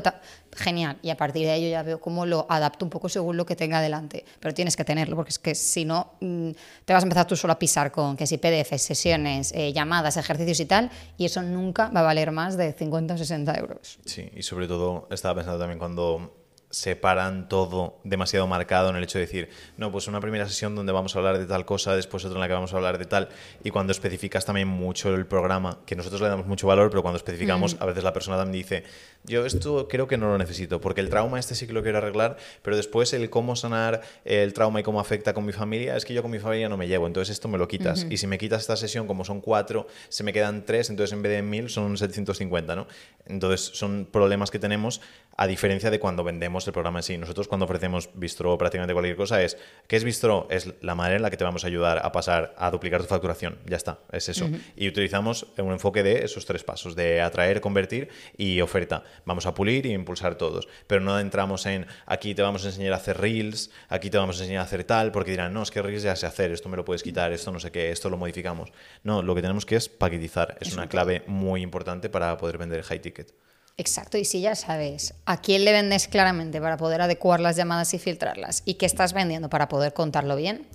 Genial. 0.53 0.99
Y 1.03 1.11
a 1.11 1.17
partir 1.17 1.47
de 1.47 1.55
ello 1.55 1.69
ya 1.69 1.83
veo 1.83 2.01
cómo 2.01 2.27
lo 2.27 2.47
adapto 2.49 2.85
un 2.85 2.91
poco 2.91 3.09
según 3.09 3.37
lo 3.37 3.47
que 3.47 3.57
tenga 3.57 3.81
delante. 3.81 4.25
Pero 4.41 4.55
tienes 4.55 4.77
que 4.77 4.85
tenerlo 4.85 5.17
porque 5.17 5.31
es 5.31 5.39
que 5.39 5.55
si 5.55 5.85
no, 5.85 6.13
mm, 6.21 6.51
te 6.85 6.93
vas 6.93 7.03
a 7.03 7.07
empezar 7.07 7.27
tú 7.27 7.37
solo 7.37 7.53
a 7.53 7.59
pisar 7.59 7.91
con 7.91 8.17
que 8.17 8.27
si 8.27 8.39
PDF, 8.39 8.79
sesiones, 8.79 9.53
eh, 9.53 9.73
llamadas, 9.73 10.17
ejercicios 10.17 10.61
y 10.61 10.67
tal. 10.67 10.91
Y 11.17 11.25
eso 11.25 11.43
nunca 11.43 11.89
va 11.89 12.01
a 12.01 12.05
valer 12.05 12.31
más 12.31 12.57
de 12.57 12.73
50 12.73 13.15
o 13.15 13.19
60 13.19 13.55
euros. 13.59 13.99
Sí, 14.05 14.31
y 14.35 14.43
sobre 14.43 14.69
todo 14.69 15.09
estaba 15.11 15.35
pensando 15.35 15.59
también 15.59 15.79
cuando 15.79 16.46
separan 16.71 17.49
todo 17.49 17.99
demasiado 18.05 18.47
marcado 18.47 18.91
en 18.91 18.97
el 18.97 19.05
hecho 19.05 19.19
de 19.19 19.27
decir, 19.27 19.49
no, 19.77 19.93
pues 19.93 20.09
una 20.09 20.21
primera 20.21 20.47
sesión 20.49 20.75
donde 20.75 20.93
vamos 20.93 21.15
a 21.15 21.19
hablar 21.19 21.39
de 21.39 21.47
tal 21.47 21.65
cosa, 21.65 21.95
después 21.95 22.25
otra 22.25 22.37
en 22.37 22.41
la 22.41 22.49
que 22.49 22.55
vamos 22.55 22.73
a 22.73 22.77
hablar 22.77 22.99
de 22.99 23.05
tal, 23.05 23.29
y 23.63 23.71
cuando 23.71 23.93
especificas 23.93 24.45
también 24.45 24.69
mucho 24.69 25.15
el 25.15 25.27
programa, 25.27 25.79
que 25.87 25.97
nosotros 25.97 26.21
le 26.21 26.29
damos 26.29 26.47
mucho 26.47 26.67
valor, 26.67 26.91
pero 26.91 27.03
cuando 27.03 27.17
especificamos, 27.17 27.77
a 27.81 27.87
veces 27.87 28.05
la 28.05 28.13
persona 28.13 28.37
también 28.37 28.63
dice, 28.63 28.85
yo 29.25 29.47
esto 29.47 29.89
creo 29.89 30.07
que 30.07 30.19
no 30.19 30.29
lo 30.29 30.39
necesito, 30.39 30.81
porque 30.81 31.01
el 31.01 31.09
trauma 31.09 31.39
este 31.39 31.55
sí 31.55 31.67
que 31.67 31.73
lo 31.73 31.83
quiero 31.83 31.99
arreglar, 31.99 32.37
pero 32.63 32.77
después 32.77 33.13
el 33.13 33.31
cómo 33.31 33.57
sanar 33.57 34.03
el 34.25 34.53
trauma 34.53 34.81
y 34.81 34.83
cómo 34.83 35.01
afecta 35.01 35.35
con 35.35 35.45
mi 35.45 35.53
familia, 35.53 35.97
es 35.97 36.05
que 36.05 36.15
yo 36.15 36.23
con 36.23 36.31
mi 36.31 36.39
familia 36.39 36.69
no 36.69 36.77
me 36.77 36.89
llevo, 36.89 37.07
entonces 37.07 37.33
esto 37.33 37.49
me 37.49 37.59
lo 37.59 37.69
quitas. 37.69 38.07
Y 38.11 38.17
si 38.17 38.27
me 38.27 38.39
quitas 38.39 38.63
esta 38.63 38.77
sesión, 38.77 39.07
como 39.07 39.25
son 39.25 39.41
cuatro, 39.41 39.87
se 40.09 40.25
me 40.25 40.33
quedan 40.33 40.65
tres, 40.65 40.91
entonces 40.91 41.13
en 41.13 41.23
vez 41.23 41.33
de 41.33 41.43
mil 41.43 41.69
son 41.69 41.97
750, 41.97 42.75
¿no? 42.77 42.87
Entonces 43.27 43.61
son 43.75 44.09
problemas 44.11 44.51
que 44.51 44.59
tenemos 44.59 45.01
a 45.37 45.47
diferencia 45.47 45.91
de 45.91 46.01
cuando 46.01 46.25
vendemos 46.25 46.56
el 46.65 46.73
programa 46.73 47.01
en 47.01 47.03
sí. 47.03 47.19
Nosotros 47.19 47.49
cuando 47.49 47.65
ofrecemos 47.65 48.11
Bistro 48.15 48.57
prácticamente 48.57 48.93
cualquier 48.95 49.17
cosa 49.17 49.43
es, 49.43 49.59
¿qué 49.89 49.97
es 49.97 50.05
Bistro? 50.05 50.47
Es 50.49 50.73
la 50.81 50.95
manera 50.95 51.17
en 51.17 51.23
la 51.23 51.31
que 51.31 51.37
te 51.37 51.43
vamos 51.43 51.65
a 51.65 51.67
ayudar 51.67 51.99
a 52.05 52.13
pasar 52.13 52.55
a 52.57 52.71
duplicar 52.71 53.03
tu 53.03 53.09
facturación. 53.09 53.59
Ya 53.67 53.77
está, 53.77 53.99
es 54.13 54.29
eso. 54.29 54.49
Y 54.77 54.87
utilizamos 54.87 55.47
un 55.59 55.73
enfoque 55.73 56.03
de 56.03 56.25
esos 56.25 56.47
tres 56.47 56.63
pasos, 56.63 56.95
de 56.95 57.21
atraer, 57.21 57.61
convertir 57.61 58.09
y 58.37 58.61
oferta. 58.61 59.03
Vamos 59.25 59.47
a 59.47 59.55
pulir 59.55 59.87
y 59.87 59.93
impulsar 59.93 60.37
todos. 60.37 60.69
Pero 60.87 61.01
no 61.01 61.19
entramos 61.19 61.67
en, 61.67 61.87
aquí 62.07 62.35
te 62.35 62.43
vamos 62.43 62.65
a 62.65 62.69
enseñar 62.69 62.93
a 62.93 62.97
hacer 62.97 63.19
reels, 63.19 63.71
aquí 63.89 64.11
te 64.11 64.19
vamos 64.19 64.39
a 64.39 64.43
enseñar 64.43 64.61
a 64.61 64.65
hacer 64.65 64.85
tal, 64.85 65.11
porque 65.11 65.33
dirán, 65.33 65.53
no, 65.53 65.63
es 65.63 65.71
que 65.71 65.83
reels 65.83 66.03
ya 66.03 66.15
sé 66.15 66.27
hacer, 66.27 66.53
esto 66.53 66.69
me 66.69 66.77
lo 66.77 66.85
puedes 66.85 67.03
quitar, 67.03 67.33
esto 67.33 67.51
no 67.51 67.59
sé 67.59 67.73
qué, 67.73 67.91
esto 67.91 68.11
lo 68.11 68.17
modificamos. 68.17 68.73
No, 69.03 69.23
lo 69.23 69.35
que 69.35 69.43
tenemos 69.43 69.67
que 69.67 69.77
es 69.77 69.89
paquetizar. 69.89 70.57
Es, 70.61 70.77
una 70.77 70.89
clave 70.89 71.23
muy 71.27 71.63
importante 71.63 72.11
para 72.11 72.37
poder 72.37 72.59
vender 72.59 72.83
high 72.83 73.01
ticket. 73.01 73.33
Exacto, 73.79 74.17
y 74.17 74.25
si 74.25 74.41
ya 74.41 74.55
sabes 74.55 75.15
a 75.27 75.41
quién 75.41 75.65
le 75.65 75.73
vendes 75.73 76.09
claramente 76.09 76.61
para 76.61 76.79
poder 76.79 77.03
adecuar 77.03 77.41
las 77.41 77.57
llamadas 77.57 77.93
y 77.93 77.99
filtrarlas 77.99 78.63
y 78.65 78.75
qué 78.75 78.87
estás 78.87 79.13
vendiendo 79.13 79.51
para 79.51 79.69
poder 79.69 79.93
contarlo 79.93 80.35
bien, 80.35 80.67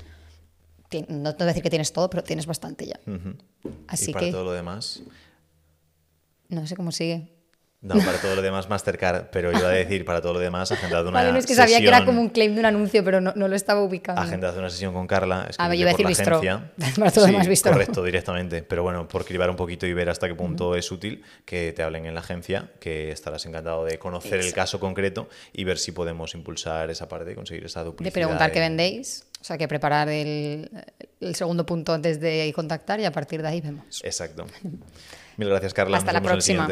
no 1.07 1.35
te 1.35 1.43
voy 1.43 1.45
a 1.45 1.47
decir 1.47 1.63
que 1.63 1.69
tienes 1.69 1.93
todo, 1.93 2.09
pero 2.09 2.23
tienes 2.23 2.45
bastante 2.45 2.85
ya. 2.85 2.99
Así 3.87 4.11
¿Y 4.11 4.13
para 4.13 4.29
todo 4.29 4.43
lo 4.43 4.51
demás? 4.51 5.01
No 6.49 6.67
sé 6.67 6.75
cómo 6.75 6.91
sigue. 6.91 7.40
No, 7.81 7.95
para 7.95 8.21
todo 8.21 8.35
lo 8.35 8.43
demás 8.43 8.69
Mastercard, 8.69 9.31
pero 9.31 9.51
iba 9.51 9.67
a 9.67 9.71
decir 9.71 10.05
para 10.05 10.21
todo 10.21 10.33
lo 10.33 10.39
demás 10.39 10.71
agendado 10.71 11.01
una 11.09 11.17
Vale, 11.17 11.31
no 11.31 11.39
es 11.39 11.47
que 11.47 11.55
sabía 11.55 11.79
que 11.79 11.87
era 11.87 12.05
como 12.05 12.21
un 12.21 12.29
claim 12.29 12.53
de 12.53 12.59
un 12.59 12.67
anuncio, 12.67 13.03
pero 13.03 13.19
no, 13.21 13.33
lo 13.35 13.55
estaba 13.55 13.81
ubicando. 13.81 14.21
Agendado 14.21 14.59
una 14.59 14.69
sesión 14.69 14.93
con 14.93 15.07
Carla, 15.07 15.47
es 15.49 15.57
que 15.57 15.63
ah, 15.63 15.75
iba 15.75 15.89
a 15.89 15.93
decir 15.93 16.05
bistro. 16.05 16.41
Para 16.99 17.11
todo 17.11 17.25
lo 17.25 17.31
demás 17.31 17.47
bistro. 17.47 17.71
Correcto, 17.71 18.03
directamente. 18.03 18.61
Pero 18.61 18.83
bueno, 18.83 19.07
por 19.07 19.25
cribar 19.25 19.49
un 19.49 19.55
poquito 19.55 19.87
y 19.87 19.93
ver 19.93 20.11
hasta 20.11 20.27
qué 20.27 20.35
punto 20.35 20.75
es 20.75 20.91
útil 20.91 21.23
que 21.43 21.73
te 21.73 21.81
hablen 21.81 22.05
en 22.05 22.13
la 22.13 22.19
agencia, 22.19 22.69
que 22.79 23.11
estarás 23.11 23.47
encantado 23.47 23.83
de 23.85 23.97
conocer 23.97 24.39
el 24.39 24.53
caso 24.53 24.79
concreto 24.79 25.27
y 25.51 25.63
ver 25.63 25.79
si 25.79 25.91
podemos 25.91 26.35
impulsar 26.35 26.91
esa 26.91 27.07
parte 27.07 27.31
y 27.31 27.35
conseguir 27.35 27.65
esa 27.65 27.83
duplicidad. 27.83 28.13
De 28.13 28.19
preguntar 28.19 28.51
qué 28.51 28.59
vendéis, 28.59 29.25
o 29.41 29.43
sea, 29.43 29.57
que 29.57 29.67
preparar 29.67 30.07
el, 30.07 30.69
el 31.19 31.33
segundo 31.33 31.65
punto 31.65 31.93
antes 31.93 32.19
de 32.19 32.51
contactar 32.55 32.99
y 32.99 33.05
a 33.05 33.11
partir 33.11 33.41
de 33.41 33.47
ahí 33.47 33.59
vemos. 33.59 34.01
Exacto. 34.03 34.45
Mil 35.37 35.49
gracias, 35.49 35.73
Carla. 35.73 35.97
Hasta 35.97 36.13
la 36.13 36.21
próxima. 36.21 36.67